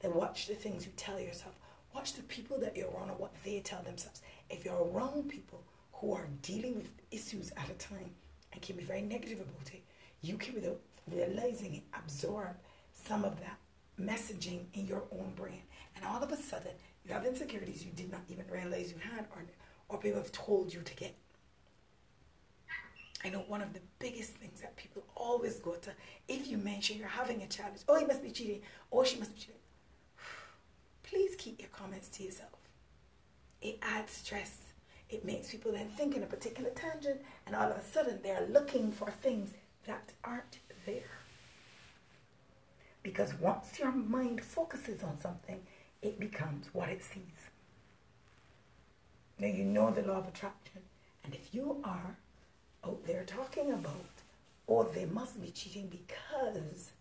Then 0.01 0.13
watch 0.13 0.47
the 0.47 0.55
things 0.55 0.85
you 0.85 0.91
tell 0.97 1.19
yourself. 1.19 1.55
Watch 1.95 2.13
the 2.13 2.23
people 2.23 2.59
that 2.59 2.75
you're 2.75 2.89
around 2.89 3.11
and 3.11 3.19
what 3.19 3.33
they 3.45 3.61
tell 3.61 3.81
themselves. 3.83 4.21
If 4.49 4.65
you're 4.65 4.89
around 4.93 5.29
people 5.29 5.63
who 5.93 6.13
are 6.13 6.27
dealing 6.41 6.75
with 6.75 6.89
issues 7.11 7.51
at 7.55 7.69
a 7.69 7.73
time 7.73 8.11
and 8.51 8.61
can 8.61 8.75
be 8.75 8.83
very 8.83 9.01
negative 9.01 9.39
about 9.39 9.73
it, 9.73 9.83
you 10.21 10.37
can, 10.37 10.55
without 10.55 10.79
realizing 11.11 11.75
it, 11.75 11.83
absorb 11.93 12.55
some 12.93 13.23
of 13.23 13.39
that 13.39 13.57
messaging 13.99 14.65
in 14.73 14.87
your 14.87 15.03
own 15.11 15.33
brain. 15.35 15.61
And 15.95 16.05
all 16.05 16.21
of 16.21 16.31
a 16.31 16.37
sudden, 16.37 16.71
you 17.05 17.13
have 17.13 17.25
insecurities 17.25 17.83
you 17.83 17.91
did 17.91 18.11
not 18.11 18.21
even 18.29 18.45
realize 18.49 18.91
you 18.91 18.99
had, 18.99 19.25
or, 19.35 19.43
or 19.89 19.99
people 19.99 20.19
have 20.21 20.31
told 20.31 20.73
you 20.73 20.81
to 20.81 20.95
get. 20.95 21.15
I 23.23 23.29
know 23.29 23.43
one 23.47 23.61
of 23.61 23.73
the 23.73 23.81
biggest 23.99 24.31
things 24.35 24.61
that 24.61 24.77
people 24.77 25.03
always 25.15 25.57
go 25.59 25.73
to, 25.73 25.91
if 26.29 26.47
you 26.47 26.57
mention 26.57 26.97
you're 26.97 27.07
having 27.07 27.41
a 27.41 27.47
challenge, 27.47 27.81
oh, 27.87 27.99
he 27.99 28.05
must 28.05 28.23
be 28.23 28.31
cheating, 28.31 28.61
oh, 28.91 29.03
she 29.03 29.19
must 29.19 29.33
be 29.33 29.41
cheating. 29.41 29.55
Please 31.03 31.35
keep 31.37 31.59
your 31.59 31.69
comments 31.69 32.07
to 32.09 32.23
yourself. 32.23 32.51
It 33.61 33.79
adds 33.81 34.13
stress. 34.13 34.57
It 35.09 35.25
makes 35.25 35.51
people 35.51 35.73
then 35.73 35.89
think 35.89 36.15
in 36.15 36.23
a 36.23 36.27
particular 36.27 36.69
tangent, 36.69 37.21
and 37.45 37.55
all 37.55 37.69
of 37.69 37.77
a 37.77 37.83
sudden 37.83 38.19
they're 38.23 38.47
looking 38.49 38.91
for 38.91 39.11
things 39.11 39.51
that 39.85 40.11
aren't 40.23 40.59
there. 40.85 41.19
Because 43.03 43.33
once 43.35 43.79
your 43.79 43.91
mind 43.91 44.43
focuses 44.43 45.03
on 45.03 45.19
something, 45.19 45.61
it 46.01 46.19
becomes 46.19 46.69
what 46.73 46.89
it 46.89 47.03
sees. 47.03 47.49
Now 49.39 49.47
you 49.47 49.63
know 49.63 49.91
the 49.91 50.01
law 50.01 50.17
of 50.19 50.27
attraction. 50.27 50.81
And 51.23 51.33
if 51.33 51.53
you 51.53 51.81
are 51.83 52.17
out 52.85 53.05
there 53.05 53.23
talking 53.25 53.71
about, 53.71 54.05
or 54.67 54.85
oh, 54.85 54.91
they 54.93 55.05
must 55.05 55.41
be 55.41 55.49
cheating 55.49 55.87
because 55.87 56.91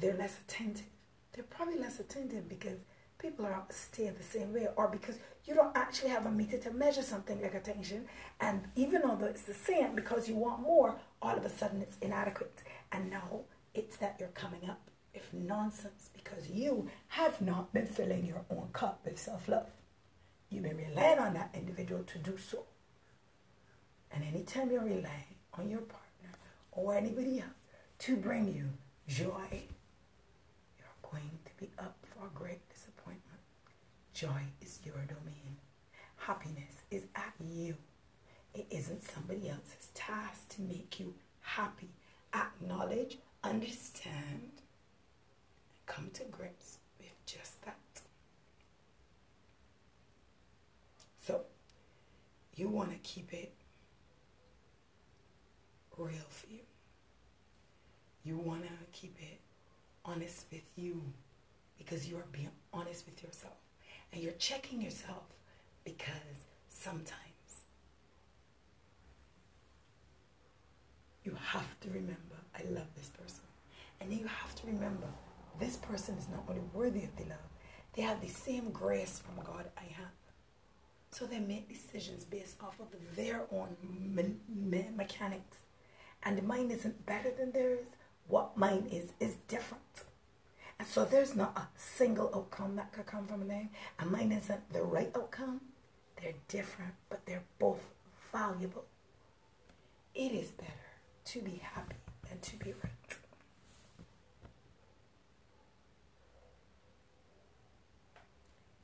they're 0.00 0.16
less 0.16 0.36
attentive, 0.46 0.86
they're 1.32 1.44
probably 1.44 1.78
less 1.78 2.00
attentive 2.00 2.48
because 2.48 2.78
people 3.18 3.46
are 3.46 3.62
stay 3.70 4.08
the 4.10 4.22
same 4.22 4.52
way, 4.52 4.68
or 4.76 4.88
because 4.88 5.18
you 5.44 5.54
don't 5.54 5.76
actually 5.76 6.10
have 6.10 6.26
a 6.26 6.30
meter 6.30 6.58
to 6.58 6.70
measure 6.72 7.02
something 7.02 7.40
like 7.40 7.54
attention, 7.54 8.06
and 8.40 8.62
even 8.76 9.02
although 9.02 9.26
it's 9.26 9.42
the 9.42 9.54
same, 9.54 9.94
because 9.94 10.28
you 10.28 10.36
want 10.36 10.60
more, 10.60 10.96
all 11.24 11.36
of 11.36 11.44
a 11.44 11.50
sudden 11.50 11.80
it's 11.80 11.96
inadequate. 12.02 12.62
And 12.92 13.10
now 13.10 13.40
it's 13.74 13.96
that 13.96 14.16
you're 14.20 14.28
coming 14.28 14.68
up 14.68 14.90
with 15.14 15.32
nonsense 15.32 16.10
because 16.12 16.48
you 16.50 16.90
have 17.08 17.40
not 17.40 17.72
been 17.72 17.86
filling 17.86 18.26
your 18.26 18.44
own 18.50 18.68
cup 18.72 19.00
with 19.04 19.18
self 19.18 19.48
love. 19.48 19.70
You've 20.50 20.64
been 20.64 20.76
relying 20.76 21.18
on 21.18 21.34
that 21.34 21.50
individual 21.54 22.04
to 22.04 22.18
do 22.18 22.36
so. 22.36 22.64
And 24.12 24.22
anytime 24.22 24.70
you're 24.70 24.84
relying 24.84 25.34
on 25.54 25.68
your 25.70 25.80
partner 25.80 26.38
or 26.72 26.94
anybody 26.94 27.40
else 27.40 27.50
to 28.00 28.16
bring 28.16 28.46
you 28.54 28.68
joy, 29.08 29.66
you're 30.78 31.10
going 31.10 31.30
to 31.44 31.50
be 31.58 31.70
up 31.78 31.96
for 32.02 32.26
a 32.26 32.38
great 32.38 32.60
disappointment. 32.68 33.40
Joy 34.12 34.42
is 34.60 34.78
your 34.84 34.94
domain. 35.08 35.56
Happiness 36.16 36.82
is 36.90 37.02
at 37.16 37.34
you. 37.40 37.76
It 38.54 38.66
isn't 38.70 39.02
somebody 39.02 39.48
else's 39.48 39.88
task 39.94 40.48
to 40.50 40.62
make 40.62 41.00
you 41.00 41.14
happy. 41.40 41.88
Acknowledge, 42.32 43.18
understand, 43.42 44.14
and 44.40 45.86
come 45.86 46.08
to 46.14 46.24
grips 46.24 46.78
with 46.98 47.14
just 47.26 47.64
that. 47.64 47.76
So, 51.26 51.40
you 52.54 52.68
want 52.68 52.90
to 52.90 52.98
keep 52.98 53.32
it 53.32 53.52
real 55.96 56.12
for 56.28 56.46
you. 56.52 56.60
You 58.24 58.38
want 58.38 58.62
to 58.62 58.70
keep 58.92 59.16
it 59.20 59.40
honest 60.04 60.46
with 60.52 60.62
you 60.76 61.02
because 61.78 62.08
you 62.08 62.16
are 62.16 62.26
being 62.32 62.50
honest 62.72 63.04
with 63.06 63.22
yourself. 63.22 63.54
And 64.12 64.22
you're 64.22 64.32
checking 64.32 64.80
yourself 64.80 65.24
because 65.84 66.04
sometimes 66.68 67.33
you 71.24 71.36
have 71.40 71.80
to 71.80 71.88
remember, 71.88 72.36
I 72.54 72.62
love 72.70 72.86
this 72.96 73.08
person. 73.08 73.44
And 74.00 74.10
then 74.10 74.18
you 74.18 74.26
have 74.26 74.54
to 74.56 74.66
remember, 74.66 75.06
this 75.58 75.76
person 75.76 76.16
is 76.16 76.28
not 76.28 76.44
only 76.48 76.62
worthy 76.72 77.04
of 77.04 77.16
the 77.16 77.24
love, 77.24 77.38
they 77.94 78.02
have 78.02 78.20
the 78.20 78.28
same 78.28 78.70
grace 78.70 79.20
from 79.20 79.42
God 79.44 79.66
I 79.78 79.84
have. 79.96 80.12
So 81.10 81.26
they 81.26 81.38
make 81.38 81.68
decisions 81.68 82.24
based 82.24 82.62
off 82.62 82.78
of 82.80 82.88
their 83.16 83.42
own 83.52 83.76
me- 83.82 84.36
me- 84.48 84.90
mechanics. 84.94 85.58
And 86.24 86.42
mine 86.42 86.70
isn't 86.70 87.06
better 87.06 87.30
than 87.30 87.52
theirs. 87.52 87.86
What 88.26 88.56
mine 88.56 88.88
is, 88.90 89.12
is 89.20 89.36
different. 89.48 89.82
And 90.78 90.88
so 90.88 91.04
there's 91.04 91.36
not 91.36 91.56
a 91.56 91.68
single 91.76 92.30
outcome 92.34 92.76
that 92.76 92.92
could 92.92 93.06
come 93.06 93.26
from 93.26 93.46
them. 93.46 93.70
And 93.98 94.10
mine 94.10 94.32
isn't 94.32 94.72
the 94.72 94.82
right 94.82 95.12
outcome. 95.14 95.60
They're 96.20 96.32
different, 96.48 96.94
but 97.08 97.24
they're 97.26 97.44
both 97.58 97.80
valuable. 98.32 98.84
It 100.14 100.32
is 100.32 100.50
better 100.50 100.83
to 101.26 101.40
be 101.40 101.60
happy 101.62 101.96
and 102.30 102.40
to 102.42 102.56
be 102.56 102.72
right. 102.72 102.90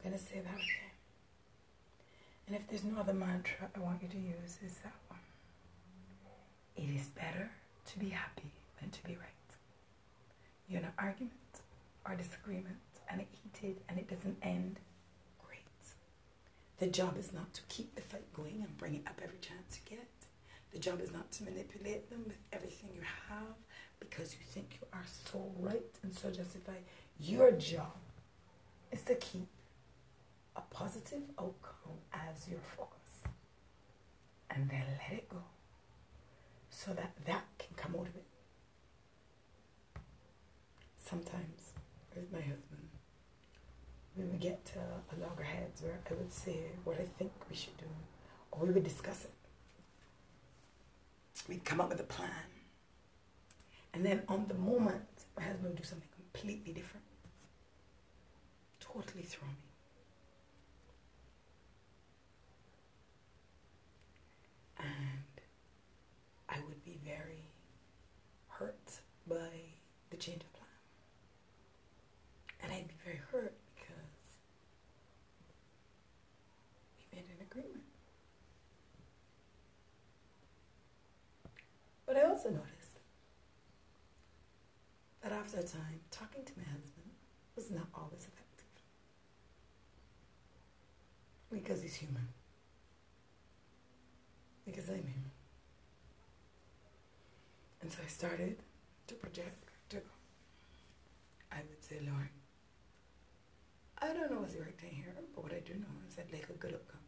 I'm 0.03 0.11
going 0.11 0.19
to 0.19 0.25
say 0.25 0.41
that 0.41 0.55
again. 0.55 0.91
And 2.47 2.57
if 2.57 2.67
there's 2.69 2.85
no 2.85 2.99
other 2.99 3.13
mantra 3.13 3.69
I 3.77 3.79
want 3.81 4.03
you 4.03 4.09
to 4.09 4.19
use, 4.19 4.59
is 4.65 4.75
that 4.83 4.95
one. 5.09 5.21
It 6.77 6.89
is 6.95 7.07
better 7.09 7.51
to 7.93 7.99
be 7.99 8.09
happy 8.09 8.51
than 8.81 8.91
to 8.91 9.03
be 9.05 9.13
right. 9.17 9.27
You're 10.69 10.81
in 10.81 10.87
an 10.87 10.93
argument 10.99 11.33
or 12.07 12.15
disagreement 12.15 12.77
and 13.09 13.21
it 13.21 13.29
heated 13.31 13.77
and 13.89 13.99
it 13.99 14.09
doesn't 14.09 14.37
end, 14.43 14.79
great. 15.47 15.61
The 16.79 16.87
job 16.87 17.19
is 17.19 17.33
not 17.33 17.53
to 17.55 17.63
keep 17.69 17.95
the 17.95 18.03
fight 18.03 18.33
going 18.35 18.63
and 18.63 18.79
bring 18.79 18.95
it 18.97 19.03
up 19.07 19.21
every 19.23 19.39
chance 19.41 19.79
you 19.85 19.97
get. 19.97 20.07
The 20.73 20.79
job 20.79 21.01
is 21.01 21.13
not 21.13 21.31
to 21.33 21.45
manipulate 21.45 22.09
them 22.11 22.25
with 22.27 22.37
everything 22.53 22.91
you 22.95 23.03
have 23.29 23.55
because 23.99 24.33
you 24.35 24.41
think 24.53 24.79
you 24.81 24.87
are 24.93 25.05
so 25.07 25.51
right 25.59 25.83
and 26.03 26.13
so 26.17 26.31
justified. 26.31 26.83
Your 27.19 27.53
job 27.53 27.97
is 28.93 29.03
to 29.03 29.15
keep 29.17 29.49
a 30.57 30.61
positive 30.71 31.23
outcome 31.39 31.99
as 32.13 32.49
your 32.49 32.61
focus. 32.77 32.97
and 34.51 34.69
then 34.69 34.83
let 34.99 35.19
it 35.19 35.29
go 35.29 35.43
so 36.71 36.93
that 36.93 37.13
that 37.27 37.45
can 37.59 37.75
come 37.77 37.95
out 37.95 38.07
of 38.09 38.17
it. 38.17 38.25
Sometimes 40.99 41.73
with 42.15 42.33
my 42.33 42.41
husband, 42.41 42.89
we 44.17 44.39
get 44.39 44.65
to 44.67 44.79
a 44.79 45.15
loggerheads 45.21 45.83
where 45.83 45.99
I 46.11 46.15
would 46.15 46.33
say 46.33 46.57
what 46.85 46.99
I 47.01 47.05
think 47.19 47.33
we 47.49 47.57
should 47.57 47.77
do, 47.79 47.87
or 48.51 48.67
we 48.67 48.73
would 48.73 48.85
discuss 48.85 49.25
it, 49.25 49.31
we'd 51.51 51.65
come 51.65 51.81
up 51.81 51.89
with 51.89 52.01
a 52.01 52.05
plan. 52.05 52.31
And 53.93 54.07
then 54.07 54.23
on 54.29 54.47
the 54.47 54.55
moment, 54.55 55.03
my 55.37 55.43
husband 55.43 55.65
would 55.65 55.77
do 55.77 55.83
something 55.83 56.09
completely 56.15 56.73
different. 56.73 57.05
Totally 58.79 59.25
throw 59.25 59.49
me. 59.49 59.55
And 64.79 65.43
I 66.49 66.57
would 66.69 66.85
be 66.85 66.99
very 67.05 67.51
hurt 68.47 69.01
by 69.27 69.51
the 70.11 70.17
change 70.17 70.43
of 70.43 70.53
plan. 70.53 70.69
And 72.63 72.73
I'd 72.73 72.87
be 72.87 72.95
very 73.05 73.21
hurt 73.33 73.55
because 73.75 73.97
we 76.97 77.17
made 77.17 77.25
an 77.29 77.45
agreement. 77.51 77.83
But 82.11 82.17
I 82.17 82.29
also 82.29 82.51
noticed 82.51 82.99
that 85.23 85.31
after 85.31 85.59
a 85.59 85.63
time, 85.63 86.01
talking 86.11 86.45
to 86.45 86.53
my 86.57 86.65
husband 86.65 87.07
was 87.55 87.71
not 87.71 87.87
always 87.95 88.27
effective. 88.27 88.67
Because 91.53 91.83
he's 91.83 91.95
human. 91.95 92.27
Because 94.67 94.89
I'm 94.89 94.97
human. 94.97 95.31
And 97.81 97.93
so 97.93 97.99
I 98.05 98.09
started 98.09 98.57
to 99.07 99.15
project 99.15 99.63
to 99.91 99.99
go. 99.99 100.03
I 101.53 101.59
would 101.59 101.85
say, 101.85 102.01
Lord, 102.05 102.31
I 103.99 104.13
don't 104.13 104.33
know 104.33 104.41
what's 104.41 104.55
thing 104.55 104.97
here, 104.97 105.15
but 105.33 105.45
what 105.45 105.53
I 105.53 105.61
do 105.61 105.75
know 105.75 105.95
is 106.09 106.19
I'd 106.19 106.33
like 106.33 106.49
a 106.51 106.55
good 106.55 106.73
outcome. 106.75 107.07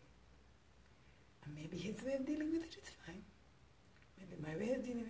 And 1.44 1.56
maybe 1.56 1.76
his 1.76 2.00
way 2.04 2.12
of 2.12 2.24
dealing 2.24 2.52
with 2.52 2.62
it 2.62 2.76
is 2.80 2.88
fine. 3.04 3.24
Maybe 4.58 5.04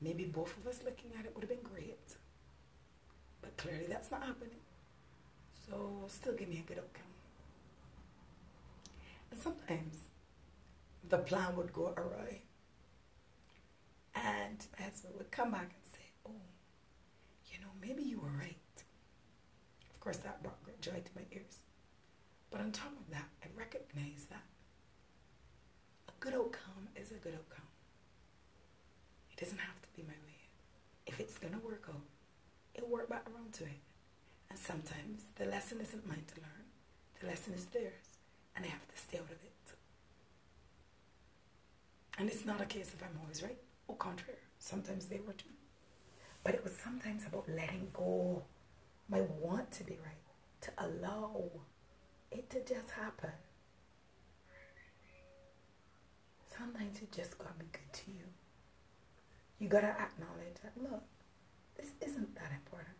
maybe 0.00 0.24
both 0.24 0.56
of 0.58 0.66
us 0.66 0.80
looking 0.84 1.10
at 1.18 1.24
it 1.24 1.34
would 1.34 1.42
have 1.42 1.50
been 1.50 1.62
great. 1.72 2.16
But 3.40 3.56
clearly 3.56 3.86
that's 3.88 4.10
not 4.10 4.22
happening. 4.22 4.60
So 5.66 6.04
still 6.08 6.34
give 6.34 6.48
me 6.48 6.58
a 6.64 6.68
good 6.68 6.78
outcome. 6.78 7.02
And 9.30 9.40
sometimes 9.40 9.96
the 11.08 11.18
plan 11.18 11.56
would 11.56 11.72
go 11.72 11.92
awry. 11.96 12.42
And 14.14 14.64
my 14.78 14.84
husband 14.86 15.14
would 15.16 15.30
come 15.30 15.50
back 15.52 15.70
and 15.74 15.92
say, 15.92 16.06
Oh, 16.26 16.30
you 17.50 17.60
know, 17.60 17.70
maybe 17.80 18.02
you 18.02 18.20
were 18.20 18.30
right. 18.38 18.56
Of 19.90 20.00
course, 20.00 20.18
that 20.18 20.42
brought 20.42 20.62
great 20.64 20.80
joy 20.80 20.92
to 20.92 21.10
my 21.14 21.22
ears. 21.32 21.58
But 22.50 22.60
on 22.60 22.72
top 22.72 22.92
of 22.92 23.10
that, 23.10 23.28
I 23.42 23.46
recognize 23.56 24.26
that 24.30 24.42
a 26.08 26.12
good 26.20 26.34
outcome 26.34 26.88
is 26.96 27.10
a 27.12 27.14
good 27.14 27.34
outcome. 27.34 27.66
It 29.32 29.40
doesn't 29.40 29.58
have 29.58 29.80
to 29.82 29.88
be 29.96 30.02
my 30.02 30.18
way. 30.26 30.40
If 31.06 31.20
it's 31.20 31.38
going 31.38 31.54
to 31.54 31.60
work 31.60 31.84
out, 31.88 32.06
it'll 32.74 32.88
work 32.88 33.08
back 33.08 33.26
around 33.34 33.52
to 33.54 33.64
it. 33.64 33.80
And 34.50 34.58
sometimes 34.58 35.22
the 35.36 35.46
lesson 35.46 35.80
isn't 35.80 36.06
mine 36.06 36.24
to 36.34 36.40
learn, 36.40 36.66
the 37.20 37.26
lesson 37.26 37.54
is 37.54 37.64
theirs 37.66 38.18
and 38.54 38.64
I 38.64 38.68
have 38.68 38.86
to 38.86 38.96
stay 38.96 39.18
out 39.18 39.24
of 39.24 39.30
it. 39.30 39.52
And 42.18 42.28
it's 42.28 42.44
not 42.44 42.60
a 42.60 42.66
case 42.66 42.92
of 42.92 43.02
I'm 43.02 43.18
always 43.22 43.42
right. 43.42 43.56
Au 43.88 43.94
contraire, 43.94 44.36
sometimes 44.58 45.06
they 45.06 45.20
were 45.26 45.32
too. 45.32 45.48
But 46.44 46.54
it 46.54 46.62
was 46.62 46.76
sometimes 46.76 47.24
about 47.26 47.48
letting 47.48 47.88
go 47.92 48.42
my 49.08 49.22
want 49.40 49.70
to 49.72 49.84
be 49.84 49.98
right, 50.04 50.26
to 50.62 50.70
allow 50.78 51.50
it 52.30 52.48
to 52.50 52.60
just 52.60 52.90
happen. 52.90 53.30
Sometimes 56.56 57.00
you 57.00 57.08
just 57.14 57.38
gotta 57.38 57.54
be 57.58 57.66
good 57.72 57.92
to 57.92 58.10
you. 58.10 58.24
You 59.62 59.68
gotta 59.68 59.94
acknowledge 59.94 60.58
that, 60.62 60.74
look, 60.82 61.04
this 61.78 61.94
isn't 62.00 62.34
that 62.34 62.50
important. 62.50 62.98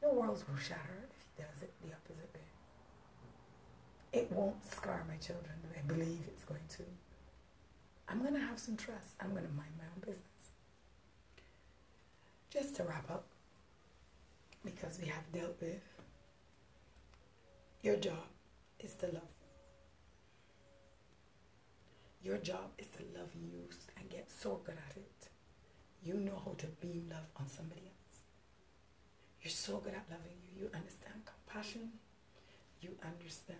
No 0.00 0.14
worlds 0.14 0.44
will 0.46 0.56
shatter 0.56 1.08
if 1.10 1.18
he 1.18 1.42
does 1.42 1.62
it 1.62 1.72
the 1.82 1.90
opposite 1.92 2.30
way 2.32 2.48
it 4.12 4.30
won't 4.32 4.64
scar 4.64 5.04
my 5.08 5.16
children 5.16 5.54
I 5.76 5.80
believe 5.86 6.20
it's 6.26 6.44
going 6.44 6.66
to. 6.70 6.82
I'm 8.08 8.20
going 8.20 8.34
to 8.34 8.40
have 8.40 8.58
some 8.58 8.76
trust. 8.76 9.14
I'm 9.20 9.30
going 9.30 9.44
to 9.44 9.52
mind 9.52 9.70
my 9.78 9.84
own 9.84 10.00
business. 10.00 10.50
Just 12.50 12.74
to 12.76 12.82
wrap 12.82 13.08
up, 13.10 13.26
because 14.64 14.98
we 15.00 15.06
have 15.08 15.30
dealt 15.32 15.60
with 15.60 15.82
your 17.82 17.96
job 17.96 18.26
is 18.80 18.94
to 18.94 19.06
love. 19.06 19.32
Your 22.22 22.38
job 22.38 22.70
is 22.78 22.88
to 22.88 23.02
love 23.18 23.28
you 23.34 23.68
and 23.96 24.10
get 24.10 24.28
so 24.30 24.60
good 24.64 24.76
at 24.88 24.96
it. 24.96 25.07
You 26.08 26.16
know 26.26 26.40
how 26.44 26.54
to 26.62 26.66
beam 26.80 27.00
love 27.10 27.28
on 27.38 27.46
somebody 27.48 27.82
else. 27.92 28.16
You're 29.42 29.58
so 29.66 29.76
good 29.84 29.94
at 30.00 30.06
loving 30.10 30.38
you. 30.42 30.62
You 30.62 30.66
understand 30.74 31.18
compassion 31.32 31.92
you 32.80 32.90
understand 33.04 33.58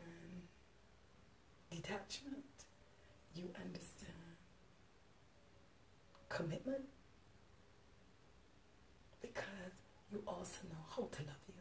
detachment, 1.71 2.45
you 3.35 3.51
understand 3.65 4.13
commitment, 6.29 6.85
because 9.21 9.75
you 10.13 10.23
also 10.27 10.59
know 10.71 10.85
how 10.89 11.03
to 11.03 11.23
love 11.23 11.43
you. 11.49 11.55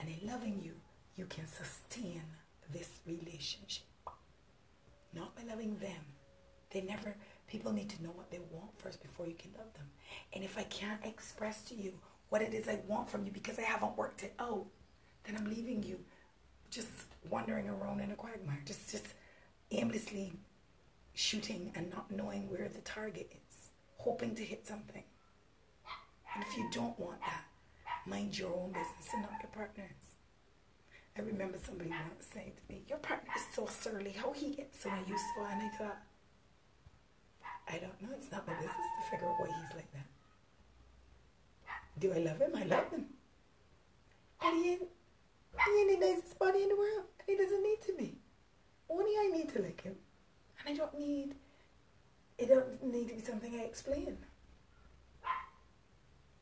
And 0.00 0.08
in 0.08 0.28
loving 0.28 0.60
you, 0.62 0.74
you 1.16 1.26
can 1.26 1.46
sustain 1.46 2.22
this 2.72 2.88
relationship. 3.06 3.84
Not 5.14 5.34
by 5.36 5.42
loving 5.48 5.78
them. 5.78 6.04
They 6.70 6.82
never, 6.82 7.16
people 7.48 7.72
need 7.72 7.88
to 7.90 8.02
know 8.02 8.10
what 8.10 8.30
they 8.30 8.40
want 8.50 8.70
first 8.78 9.02
before 9.02 9.26
you 9.26 9.34
can 9.34 9.50
love 9.56 9.72
them. 9.74 9.86
And 10.34 10.44
if 10.44 10.56
I 10.58 10.62
can't 10.64 11.04
express 11.04 11.62
to 11.64 11.74
you 11.74 11.94
what 12.28 12.42
it 12.42 12.52
is 12.54 12.68
I 12.68 12.80
want 12.86 13.10
from 13.10 13.24
you 13.24 13.32
because 13.32 13.58
I 13.58 13.62
haven't 13.62 13.96
worked 13.96 14.22
it 14.22 14.34
out, 14.38 14.66
then 15.24 15.36
I'm 15.36 15.48
leaving 15.48 15.82
you 15.82 15.98
just 16.70 16.88
wandering 17.30 17.68
around 17.68 18.00
in 18.00 18.10
a 18.10 18.14
quagmire, 18.14 18.62
just 18.64 18.90
just 18.90 19.06
aimlessly 19.70 20.32
shooting 21.14 21.72
and 21.74 21.90
not 21.90 22.10
knowing 22.10 22.48
where 22.48 22.68
the 22.68 22.80
target 22.80 23.30
is, 23.32 23.70
hoping 23.96 24.34
to 24.34 24.44
hit 24.44 24.66
something. 24.66 25.02
And 26.34 26.44
if 26.44 26.56
you 26.56 26.68
don't 26.72 26.98
want 26.98 27.20
that, 27.20 27.44
mind 28.06 28.38
your 28.38 28.54
own 28.54 28.68
business 28.68 29.08
and 29.12 29.22
not 29.22 29.32
your 29.42 29.50
partner's. 29.50 29.88
I 31.16 31.22
remember 31.22 31.58
somebody 31.64 31.90
once 31.90 32.28
saying 32.32 32.52
to 32.54 32.72
me, 32.72 32.82
Your 32.88 32.98
partner 32.98 33.30
is 33.34 33.42
so 33.54 33.66
surly, 33.66 34.12
how 34.12 34.32
he 34.32 34.54
gets 34.54 34.80
so 34.82 34.90
useful? 35.00 35.46
And 35.50 35.62
I 35.62 35.68
thought, 35.76 35.98
I 37.68 37.78
don't 37.78 38.00
know, 38.02 38.08
it's 38.16 38.32
not 38.32 38.46
my 38.46 38.54
business 38.54 38.72
to 38.72 39.10
figure 39.10 39.28
out 39.28 39.38
why 39.38 39.46
he's 39.46 39.76
like 39.76 39.92
that. 39.92 40.06
Do 41.98 42.12
I 42.12 42.18
love 42.18 42.40
him? 42.40 42.52
I 42.54 42.64
love 42.64 42.90
him. 42.90 43.06
And 44.42 44.64
he 44.64 44.70
ain't 44.72 44.88
he 45.66 45.80
ain't 45.80 46.00
the 46.00 46.06
nicest 46.06 46.38
body 46.38 46.62
in 46.62 46.68
the 46.68 46.76
world. 46.76 47.04
And 47.18 47.26
he 47.26 47.36
doesn't 47.36 47.62
need 47.62 47.80
to 47.86 47.92
be. 47.92 48.14
Only 48.88 49.12
I 49.18 49.30
need 49.32 49.52
to 49.54 49.62
like 49.62 49.82
him. 49.82 49.96
And 50.60 50.74
I 50.74 50.76
don't 50.76 50.98
need, 50.98 51.34
it 52.38 52.48
don't 52.48 52.82
need 52.84 53.08
to 53.08 53.14
be 53.14 53.20
something 53.20 53.54
I 53.54 53.64
explain. 53.64 54.16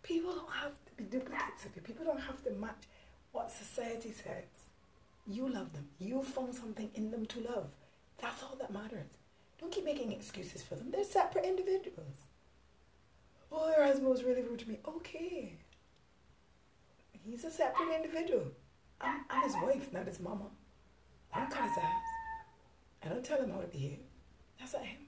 People 0.02 0.34
don't 0.34 0.52
have 0.52 0.72
to 0.86 0.92
be 0.96 1.04
duplicates 1.04 1.64
of 1.64 1.74
you. 1.74 1.82
People 1.82 2.04
don't 2.04 2.20
have 2.20 2.42
to 2.44 2.50
match 2.52 2.84
what 3.32 3.50
society 3.50 4.12
says. 4.12 4.44
You 5.26 5.48
love 5.48 5.72
them. 5.72 5.88
You 5.98 6.22
found 6.22 6.54
something 6.54 6.90
in 6.94 7.10
them 7.10 7.26
to 7.26 7.40
love. 7.40 7.66
That's 8.18 8.42
all 8.42 8.56
that 8.60 8.72
matters. 8.72 9.10
Don't 9.58 9.72
keep 9.72 9.84
making 9.84 10.12
excuses 10.12 10.62
for 10.62 10.74
them. 10.74 10.90
They're 10.90 11.04
separate 11.04 11.44
individuals. 11.44 12.28
Oh, 13.50 13.70
your 13.70 13.86
husband 13.86 14.08
was 14.08 14.24
really 14.24 14.42
rude 14.42 14.58
to 14.60 14.68
me. 14.68 14.78
Okay. 14.86 15.54
He's 17.24 17.44
a 17.44 17.50
separate 17.50 17.94
individual. 17.94 18.44
I'm, 19.00 19.24
I'm 19.30 19.42
his 19.42 19.54
wife, 19.62 19.92
not 19.92 20.06
his 20.06 20.20
mama. 20.20 20.44
I 21.32 21.40
don't 21.40 21.50
cut 21.50 21.68
his 21.68 21.78
ass. 21.78 22.02
I 23.04 23.08
don't 23.08 23.24
tell 23.24 23.42
him 23.42 23.50
how 23.50 23.60
to 23.60 23.66
behave. 23.66 23.98
That's 24.58 24.74
not 24.74 24.84
him. 24.84 24.98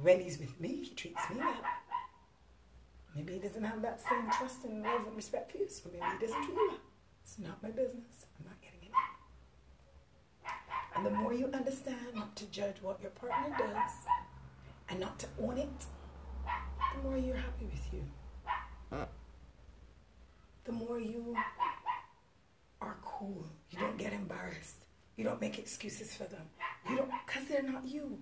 When 0.00 0.20
he's 0.20 0.38
with 0.38 0.58
me, 0.60 0.84
he 0.84 0.94
treats 0.94 1.20
me 1.30 1.36
well. 1.38 1.54
Maybe 3.14 3.34
he 3.34 3.38
doesn't 3.38 3.64
have 3.64 3.80
that 3.82 4.00
same 4.00 4.30
trust 4.30 4.64
and 4.64 4.82
love 4.82 5.06
and 5.06 5.16
respect 5.16 5.52
for 5.52 5.58
you, 5.58 5.68
so 5.68 5.88
maybe 5.90 6.04
he 6.04 6.26
doesn't 6.26 6.42
treat 6.44 6.54
you 6.54 6.68
well. 6.68 6.78
It's 7.22 7.38
not 7.38 7.62
my 7.62 7.70
business. 7.70 8.26
I'm 8.38 8.46
not. 8.46 8.56
And 10.96 11.04
the 11.04 11.10
more 11.10 11.34
you 11.34 11.50
understand 11.52 11.98
not 12.14 12.34
to 12.36 12.46
judge 12.46 12.76
what 12.80 13.00
your 13.02 13.10
partner 13.10 13.54
does 13.58 13.92
and 14.88 14.98
not 14.98 15.18
to 15.18 15.26
own 15.40 15.58
it, 15.58 15.86
the 16.94 17.02
more 17.02 17.18
you're 17.18 17.36
happy 17.36 17.66
with 17.66 17.92
you. 17.92 18.02
The 20.64 20.72
more 20.72 20.98
you 20.98 21.36
are 22.80 22.96
cool. 23.04 23.46
You 23.70 23.78
don't 23.78 23.98
get 23.98 24.12
embarrassed. 24.12 24.86
You 25.16 25.24
don't 25.24 25.40
make 25.40 25.58
excuses 25.58 26.14
for 26.14 26.24
them. 26.24 26.42
You 26.88 26.96
don't, 26.96 27.10
because 27.26 27.46
they're 27.48 27.62
not 27.62 27.84
you. 27.86 28.18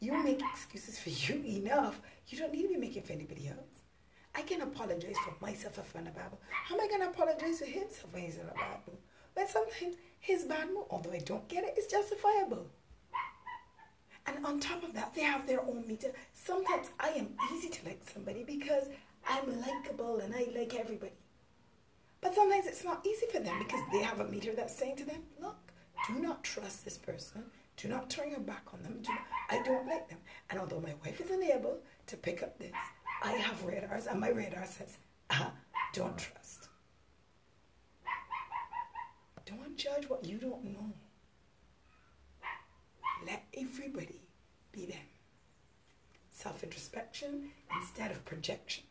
You 0.00 0.22
make 0.22 0.40
excuses 0.40 0.98
for 0.98 1.10
you 1.10 1.42
enough. 1.44 2.00
You 2.28 2.38
don't 2.38 2.52
need 2.52 2.62
to 2.62 2.68
be 2.68 2.76
making 2.76 3.02
for 3.02 3.12
anybody 3.12 3.48
else. 3.48 3.82
I 4.34 4.42
can 4.42 4.60
apologize 4.60 5.16
for 5.24 5.34
myself 5.44 5.78
if 5.78 5.94
I'm 5.96 6.02
in 6.02 6.08
a 6.08 6.10
Bible. 6.10 6.38
How 6.50 6.74
am 6.74 6.80
I 6.80 6.88
going 6.88 7.00
to 7.00 7.08
apologize 7.08 7.58
for 7.60 7.64
himself 7.66 8.12
when 8.12 8.22
he's 8.22 8.36
in 8.36 8.42
a 8.42 8.54
Bible? 8.54 8.98
But 9.34 9.48
sometimes 9.48 9.96
his 10.20 10.44
bad 10.44 10.68
mood, 10.68 10.86
although 10.90 11.12
I 11.12 11.18
don't 11.18 11.48
get 11.48 11.64
it, 11.64 11.76
is 11.78 11.86
justifiable. 11.86 12.66
And 14.26 14.44
on 14.44 14.60
top 14.60 14.82
of 14.82 14.92
that, 14.94 15.14
they 15.14 15.22
have 15.22 15.46
their 15.46 15.62
own 15.62 15.84
meter. 15.86 16.12
Sometimes 16.34 16.88
I 17.00 17.08
am 17.10 17.28
easy 17.54 17.70
to 17.70 17.86
like 17.86 18.02
somebody 18.12 18.44
because 18.44 18.84
I'm 19.26 19.60
likable 19.60 20.18
and 20.18 20.34
I 20.34 20.48
like 20.54 20.74
everybody. 20.74 21.12
But 22.20 22.34
sometimes 22.34 22.66
it's 22.66 22.84
not 22.84 23.06
easy 23.06 23.26
for 23.32 23.40
them 23.40 23.58
because 23.58 23.80
they 23.92 24.02
have 24.02 24.20
a 24.20 24.28
meter 24.28 24.52
that's 24.54 24.74
saying 24.76 24.96
to 24.96 25.04
them, 25.04 25.22
look, 25.40 25.56
do 26.08 26.20
not 26.20 26.44
trust 26.44 26.84
this 26.84 26.98
person. 26.98 27.44
Do 27.76 27.88
not 27.88 28.10
turn 28.10 28.30
your 28.30 28.40
back 28.40 28.64
on 28.74 28.82
them. 28.82 28.98
Do 29.02 29.10
not, 29.10 29.22
I 29.50 29.62
don't 29.62 29.86
like 29.86 30.08
them. 30.08 30.18
And 30.50 30.58
although 30.58 30.80
my 30.80 30.94
wife 31.04 31.20
is 31.20 31.30
unable 31.30 31.78
to 32.08 32.16
pick 32.16 32.42
up 32.42 32.58
this, 32.58 32.72
I 33.22 33.32
have 33.32 33.64
radars, 33.64 34.06
and 34.06 34.20
my 34.20 34.30
radar 34.30 34.66
says, 34.66 34.98
ah, 35.30 35.52
don't 35.92 36.18
trust. 36.18 36.67
Don't 39.48 39.76
judge 39.78 40.08
what 40.10 40.26
you 40.26 40.36
don't 40.36 40.62
know. 40.64 40.92
Let 43.26 43.44
everybody 43.56 44.20
be 44.72 44.84
them. 44.86 45.06
Self 46.30 46.62
introspection 46.62 47.50
instead 47.74 48.10
of 48.10 48.24
projection. 48.26 48.84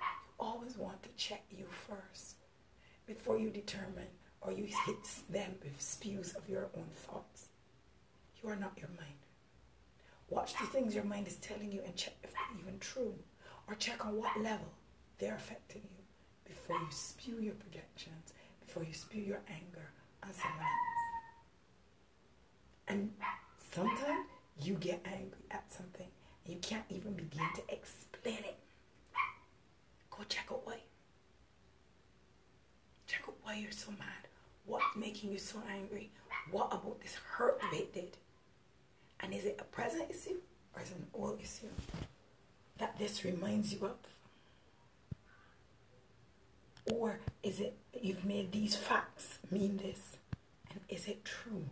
You 0.00 0.04
always 0.40 0.76
want 0.76 1.02
to 1.04 1.08
check 1.16 1.44
you 1.50 1.66
first 1.68 2.36
before 3.06 3.38
you 3.38 3.50
determine 3.50 4.08
or 4.40 4.50
you 4.52 4.64
hit 4.64 4.96
them 5.30 5.54
with 5.62 5.80
spews 5.80 6.34
of 6.34 6.48
your 6.48 6.68
own 6.76 6.88
thoughts. 6.92 7.46
You 8.42 8.50
are 8.50 8.56
not 8.56 8.78
your 8.78 8.90
mind. 8.90 9.18
Watch 10.28 10.54
the 10.58 10.66
things 10.66 10.94
your 10.94 11.04
mind 11.04 11.28
is 11.28 11.36
telling 11.36 11.70
you 11.70 11.82
and 11.86 11.94
check 11.96 12.14
if 12.24 12.32
they're 12.32 12.60
even 12.60 12.78
true 12.80 13.14
or 13.68 13.74
check 13.76 14.04
on 14.04 14.16
what 14.16 14.40
level 14.40 14.72
they're 15.18 15.36
affecting 15.36 15.82
you 15.82 16.04
before 16.44 16.76
you 16.76 16.86
spew 16.90 17.38
your 17.40 17.54
projections, 17.54 18.27
before 18.68 18.84
you 18.84 18.92
spew 18.92 19.22
your 19.22 19.40
anger 19.48 19.90
on 20.22 20.30
someone 20.32 20.60
else. 20.60 21.02
And 22.86 23.10
sometimes 23.72 24.26
you 24.60 24.74
get 24.74 25.00
angry 25.06 25.44
at 25.50 25.64
something 25.72 26.06
and 26.44 26.54
you 26.54 26.60
can't 26.60 26.84
even 26.90 27.14
begin 27.14 27.46
to 27.56 27.62
explain 27.72 28.44
it. 28.44 28.58
Go 30.10 30.18
check 30.28 30.46
out 30.52 30.66
why. 30.66 30.80
Check 33.06 33.22
out 33.26 33.36
why 33.42 33.54
you're 33.56 33.72
so 33.72 33.90
mad. 33.92 34.28
What's 34.66 34.84
making 34.96 35.32
you 35.32 35.38
so 35.38 35.62
angry? 35.70 36.10
What 36.50 36.68
about 36.70 37.00
this 37.00 37.14
hurt 37.14 37.60
they 37.72 37.88
did? 37.94 38.18
And 39.20 39.32
is 39.32 39.46
it 39.46 39.56
a 39.58 39.64
present 39.64 40.10
issue 40.10 40.36
or 40.76 40.82
is 40.82 40.90
it 40.90 40.98
an 40.98 41.06
old 41.14 41.40
issue? 41.40 41.68
that 42.78 42.98
this 42.98 43.24
reminds 43.24 43.72
you 43.72 43.84
of? 43.84 43.96
Or 46.92 47.20
is 47.42 47.60
it 47.60 47.76
that 47.98 48.06
you've 48.06 48.24
made 48.24 48.52
these 48.52 48.76
facts 48.76 49.38
mean 49.50 49.76
this? 49.76 50.18
And 50.70 50.80
is 50.88 51.08
it 51.08 51.24
true? 51.24 51.64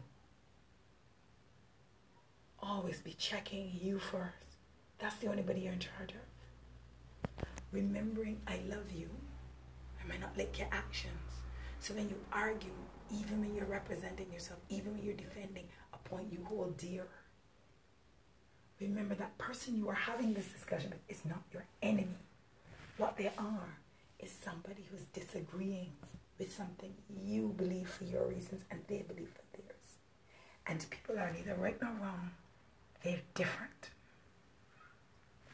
Always 2.61 3.01
be 3.01 3.13
checking 3.13 3.71
you 3.81 4.01
first. 4.01 4.33
That's 4.99 5.15
the 5.17 5.29
only 5.29 5.43
body 5.43 5.61
you're 5.61 5.73
in 5.73 5.79
charge 5.79 6.11
of. 6.11 7.47
Remembering 7.71 8.41
I 8.49 8.61
love 8.69 8.91
you, 8.93 9.09
I 10.03 10.09
might 10.09 10.21
not 10.21 10.37
like 10.37 10.59
your 10.59 10.69
actions. 10.73 11.13
So 11.79 11.95
when 11.95 12.09
you 12.09 12.17
argue, 12.33 12.71
even 13.15 13.41
when 13.41 13.55
you're 13.55 13.65
representing 13.67 14.33
yourself, 14.33 14.59
even 14.69 14.95
when 14.95 15.05
you're 15.05 15.15
defending 15.15 15.67
a 15.95 16.09
point 16.09 16.33
you 16.33 16.45
hold 16.49 16.77
dear, 16.77 17.07
Remember 18.79 19.15
that 19.15 19.39
person 19.39 19.75
you 19.75 19.89
are 19.89 19.95
having 19.95 20.35
this 20.35 20.49
discussion 20.49 20.91
with 20.91 21.01
is 21.09 21.25
not 21.25 21.43
your 21.51 21.65
enemy. 21.81 22.19
What 22.99 23.17
they 23.17 23.31
are 23.39 23.79
is 24.19 24.31
somebody 24.31 24.87
who's 24.91 25.07
disagreeing 25.15 25.93
with 26.39 26.53
something 26.53 26.93
you 27.25 27.55
believe 27.57 27.89
for 27.89 28.05
your 28.05 28.27
reasons 28.27 28.65
and 28.71 28.81
they 28.89 29.03
believe 29.03 29.31
for 29.31 29.57
theirs. 29.57 29.99
And 30.67 30.85
people 30.91 31.19
are 31.19 31.33
neither 31.33 31.55
right 31.55 31.81
nor 31.81 31.93
wrong, 31.93 32.31
they're 33.03 33.23
different. 33.35 33.91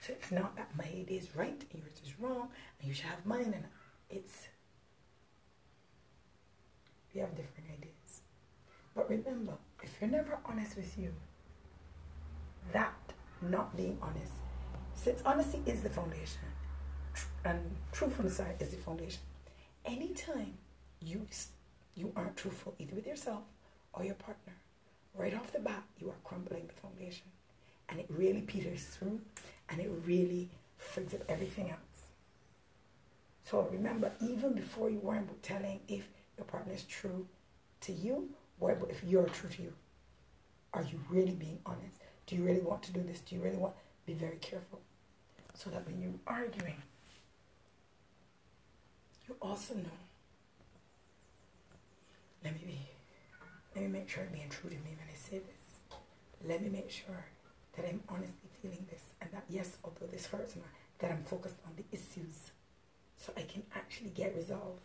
So 0.00 0.12
it's 0.14 0.32
not 0.32 0.56
that 0.56 0.76
my 0.76 0.84
idea 0.84 1.20
is 1.20 1.36
right 1.36 1.64
and 1.72 1.82
yours 1.82 2.00
is 2.04 2.18
wrong 2.18 2.48
and 2.80 2.88
you 2.88 2.94
should 2.94 3.06
have 3.06 3.24
mine 3.24 3.54
and 3.54 3.64
it's 4.10 4.48
we 7.14 7.20
have 7.20 7.30
different 7.36 7.68
ideas. 7.78 8.22
But 8.94 9.08
remember, 9.08 9.52
if 9.82 9.96
you're 10.00 10.10
never 10.10 10.38
honest 10.44 10.76
with 10.76 10.98
you, 10.98 11.12
that 12.72 12.94
not 13.42 13.76
being 13.76 13.98
honest. 14.00 14.32
Since 14.94 15.22
honesty 15.24 15.62
is 15.66 15.82
the 15.82 15.90
foundation, 15.90 16.40
and 17.44 17.60
truthfulness 17.92 18.40
is 18.60 18.70
the 18.70 18.76
foundation. 18.76 19.20
Anytime 19.84 20.54
you 21.02 21.26
you 21.94 22.12
aren't 22.16 22.36
truthful 22.36 22.74
either 22.78 22.94
with 22.94 23.06
yourself 23.06 23.42
or 23.92 24.04
your 24.04 24.14
partner, 24.14 24.54
right 25.14 25.34
off 25.34 25.52
the 25.52 25.58
bat 25.58 25.82
you 25.98 26.08
are 26.08 26.20
crumbling 26.24 26.66
the 26.66 26.72
foundation, 26.72 27.26
and 27.88 28.00
it 28.00 28.06
really 28.08 28.40
peters 28.40 28.84
through, 28.84 29.20
and 29.68 29.80
it 29.80 29.90
really 30.06 30.48
frigs 30.80 31.14
up 31.14 31.22
everything 31.28 31.70
else. 31.70 32.06
So 33.44 33.68
remember, 33.70 34.10
even 34.20 34.54
before 34.54 34.88
you 34.88 34.98
worry 34.98 35.18
about 35.18 35.42
telling 35.42 35.80
if 35.88 36.08
your 36.38 36.46
partner 36.46 36.72
is 36.72 36.84
true 36.84 37.26
to 37.82 37.92
you, 37.92 38.30
worry 38.58 38.74
about 38.74 38.90
if 38.90 39.04
you're 39.04 39.26
true 39.26 39.50
to 39.50 39.62
you. 39.62 39.72
Are 40.72 40.82
you 40.82 40.98
really 41.10 41.32
being 41.32 41.58
honest? 41.66 41.98
Do 42.26 42.36
you 42.36 42.44
really 42.44 42.62
want 42.62 42.82
to 42.84 42.92
do 42.92 43.02
this? 43.02 43.20
Do 43.20 43.34
you 43.34 43.42
really 43.42 43.58
want? 43.58 43.74
Be 44.06 44.14
very 44.14 44.36
careful. 44.36 44.80
So 45.54 45.68
that 45.70 45.86
when 45.86 46.00
you're 46.00 46.12
arguing, 46.26 46.80
you 49.28 49.36
also 49.42 49.74
know. 49.74 49.90
Let 52.44 52.54
me 52.54 52.60
be. 52.66 52.78
Let 53.74 53.84
me 53.84 53.90
make 53.90 54.08
sure 54.08 54.24
I'm 54.24 54.32
being 54.32 54.48
true 54.48 54.70
to 54.70 54.76
me 54.76 54.96
when 54.98 55.08
I 55.10 55.16
say 55.16 55.38
this. 55.38 55.98
Let 56.46 56.62
me 56.62 56.68
make 56.68 56.90
sure 56.90 57.24
that 57.76 57.86
I'm 57.88 58.02
honestly 58.08 58.50
feeling 58.60 58.86
this 58.90 59.02
and 59.20 59.30
that 59.32 59.44
yes, 59.48 59.76
although 59.84 60.06
this 60.06 60.26
hurts 60.26 60.56
me, 60.56 60.62
that 60.98 61.10
I'm 61.10 61.22
focused 61.24 61.56
on 61.64 61.72
the 61.76 61.84
issues 61.92 62.50
so 63.16 63.32
I 63.36 63.42
can 63.42 63.62
actually 63.74 64.10
get 64.10 64.34
resolved. 64.36 64.82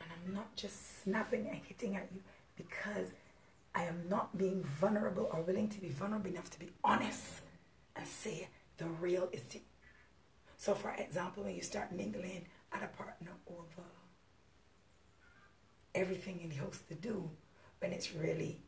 And 0.00 0.10
I'm 0.12 0.34
not 0.34 0.54
just 0.56 1.02
snapping 1.02 1.48
and 1.48 1.60
hitting 1.64 1.96
at 1.96 2.08
you 2.12 2.20
because 2.56 3.08
I 3.74 3.84
am 3.84 4.08
not 4.08 4.36
being 4.36 4.62
vulnerable 4.64 5.30
or 5.32 5.42
willing 5.42 5.68
to 5.68 5.80
be 5.80 5.88
vulnerable 5.88 6.30
enough 6.30 6.50
to 6.50 6.58
be 6.58 6.70
honest 6.82 7.42
and 7.96 8.06
say 8.06 8.48
the 8.78 8.86
real 8.86 9.28
issue. 9.32 9.60
So, 10.56 10.74
for 10.74 10.90
example, 10.92 11.44
when 11.44 11.54
you 11.54 11.62
start 11.62 11.92
mingling 11.92 12.46
at 12.72 12.82
a 12.82 12.88
partner 12.88 13.30
over 13.48 13.86
everything 15.94 16.40
in 16.42 16.50
the 16.50 16.56
house 16.56 16.80
to 16.88 16.94
do, 16.94 17.30
when 17.80 17.92
it's 17.92 18.14
really 18.14 18.60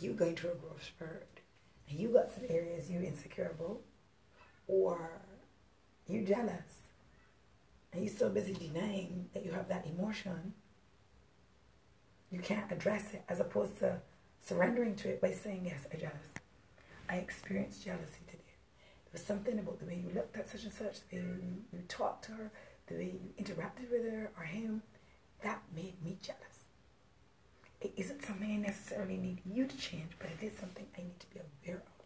you 0.00 0.12
going 0.12 0.36
through 0.36 0.52
a 0.52 0.54
growth 0.54 0.84
spurt 0.84 1.40
and 1.88 1.98
you 1.98 2.08
got 2.08 2.32
some 2.32 2.44
areas 2.48 2.90
you 2.90 3.00
insecure 3.00 3.52
about, 3.58 3.80
or 4.66 5.10
you're 6.08 6.24
jealous 6.24 6.88
and 7.92 8.04
you're 8.04 8.14
so 8.14 8.28
busy 8.28 8.54
denying 8.54 9.28
that 9.34 9.44
you 9.44 9.50
have 9.50 9.68
that 9.68 9.86
emotion, 9.86 10.54
you 12.30 12.38
can't 12.38 12.70
address 12.70 13.12
it 13.12 13.22
as 13.28 13.40
opposed 13.40 13.78
to 13.80 14.00
surrendering 14.44 14.94
to 14.96 15.08
it 15.08 15.20
by 15.20 15.32
saying, 15.32 15.62
Yes, 15.66 15.86
I 15.92 15.96
jealous. 15.96 16.28
I 17.08 17.16
experienced 17.16 17.84
jealousy 17.84 18.22
today. 18.26 18.38
There 19.04 19.12
was 19.12 19.22
something 19.24 19.58
about 19.58 19.80
the 19.80 19.86
way 19.86 20.02
you 20.06 20.14
looked 20.14 20.36
at 20.36 20.48
such 20.48 20.62
and 20.62 20.72
such, 20.72 20.98
the 21.10 21.16
way 21.16 21.22
you, 21.22 21.64
you 21.72 21.80
talked 21.88 22.26
to 22.26 22.32
her, 22.32 22.52
the 22.86 22.94
way 22.94 23.14
you 23.14 23.44
interacted 23.44 23.90
with 23.90 24.04
her 24.04 24.30
or 24.38 24.44
him, 24.44 24.82
that 25.42 25.62
made 25.74 26.02
me 26.04 26.18
jealous. 26.22 26.40
It 27.80 27.92
isn't 27.96 28.24
something 28.24 28.50
I 28.50 28.56
necessarily 28.56 29.16
need 29.16 29.40
you 29.44 29.66
to 29.66 29.76
change, 29.76 30.12
but 30.18 30.28
it 30.30 30.44
is 30.44 30.58
something 30.58 30.86
I 30.96 31.02
need 31.02 31.20
to 31.20 31.30
be 31.30 31.40
aware 31.40 31.78
of. 31.78 32.04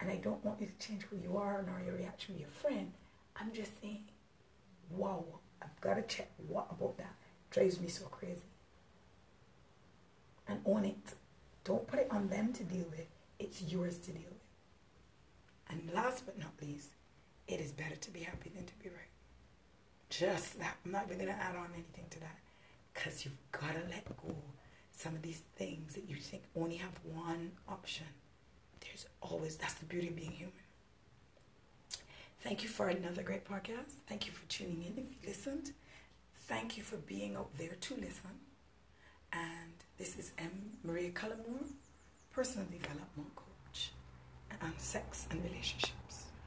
And 0.00 0.10
I 0.10 0.16
don't 0.16 0.44
want 0.44 0.60
you 0.60 0.68
to 0.68 0.86
change 0.86 1.02
who 1.02 1.16
you 1.16 1.36
are 1.36 1.64
nor 1.66 1.80
your 1.84 1.96
reaction 1.96 2.34
to 2.34 2.40
your 2.40 2.50
friend. 2.50 2.92
I'm 3.36 3.52
just 3.52 3.80
saying, 3.80 4.04
wow, 4.90 5.24
I've 5.62 5.80
got 5.80 5.94
to 5.94 6.02
check 6.02 6.30
what 6.48 6.68
about 6.70 6.98
that 6.98 7.14
drives 7.50 7.80
me 7.80 7.88
so 7.88 8.04
crazy 8.06 8.42
and 10.48 10.60
own 10.66 10.84
it. 10.84 11.14
Don't 11.64 11.86
put 11.86 12.00
it 12.00 12.08
on 12.10 12.28
them 12.28 12.52
to 12.52 12.64
deal 12.64 12.86
with. 12.90 13.06
It's 13.38 13.62
yours 13.62 13.98
to 13.98 14.10
deal 14.10 14.22
with. 14.28 14.34
And 15.70 15.90
last 15.94 16.26
but 16.26 16.38
not 16.38 16.52
least, 16.60 16.90
it 17.46 17.60
is 17.60 17.72
better 17.72 17.96
to 17.96 18.10
be 18.10 18.20
happy 18.20 18.50
than 18.54 18.66
to 18.66 18.74
be 18.82 18.88
right. 18.88 19.13
Just 20.10 20.58
that. 20.58 20.76
I'm 20.84 20.92
not 20.92 21.04
even 21.06 21.18
going 21.18 21.28
to 21.28 21.42
add 21.42 21.56
on 21.56 21.68
anything 21.74 22.04
to 22.10 22.20
that. 22.20 22.38
Because 22.92 23.24
you've 23.24 23.34
got 23.52 23.74
to 23.74 23.80
let 23.90 24.04
go 24.16 24.34
some 24.96 25.14
of 25.14 25.22
these 25.22 25.42
things 25.56 25.94
that 25.94 26.08
you 26.08 26.16
think 26.16 26.44
only 26.56 26.76
have 26.76 26.92
one 27.02 27.50
option. 27.68 28.06
There's 28.80 29.06
always, 29.20 29.56
that's 29.56 29.74
the 29.74 29.86
beauty 29.86 30.08
of 30.08 30.16
being 30.16 30.30
human. 30.30 30.52
Thank 32.40 32.62
you 32.62 32.68
for 32.68 32.88
another 32.88 33.22
great 33.22 33.44
podcast. 33.44 33.92
Thank 34.06 34.26
you 34.26 34.32
for 34.32 34.46
tuning 34.48 34.84
in 34.84 35.02
if 35.02 35.10
you 35.10 35.28
listened. 35.28 35.72
Thank 36.46 36.76
you 36.76 36.82
for 36.82 36.96
being 36.96 37.36
out 37.36 37.56
there 37.56 37.74
to 37.80 37.94
listen. 37.94 38.30
And 39.32 39.72
this 39.98 40.16
is 40.18 40.32
M. 40.38 40.50
Maria 40.84 41.10
Cullimore, 41.10 41.66
Personal 42.32 42.66
Development 42.70 43.34
Coach. 43.34 43.90
On 44.62 44.72
sex 44.78 45.26
and 45.30 45.42
relationships. 45.42 46.23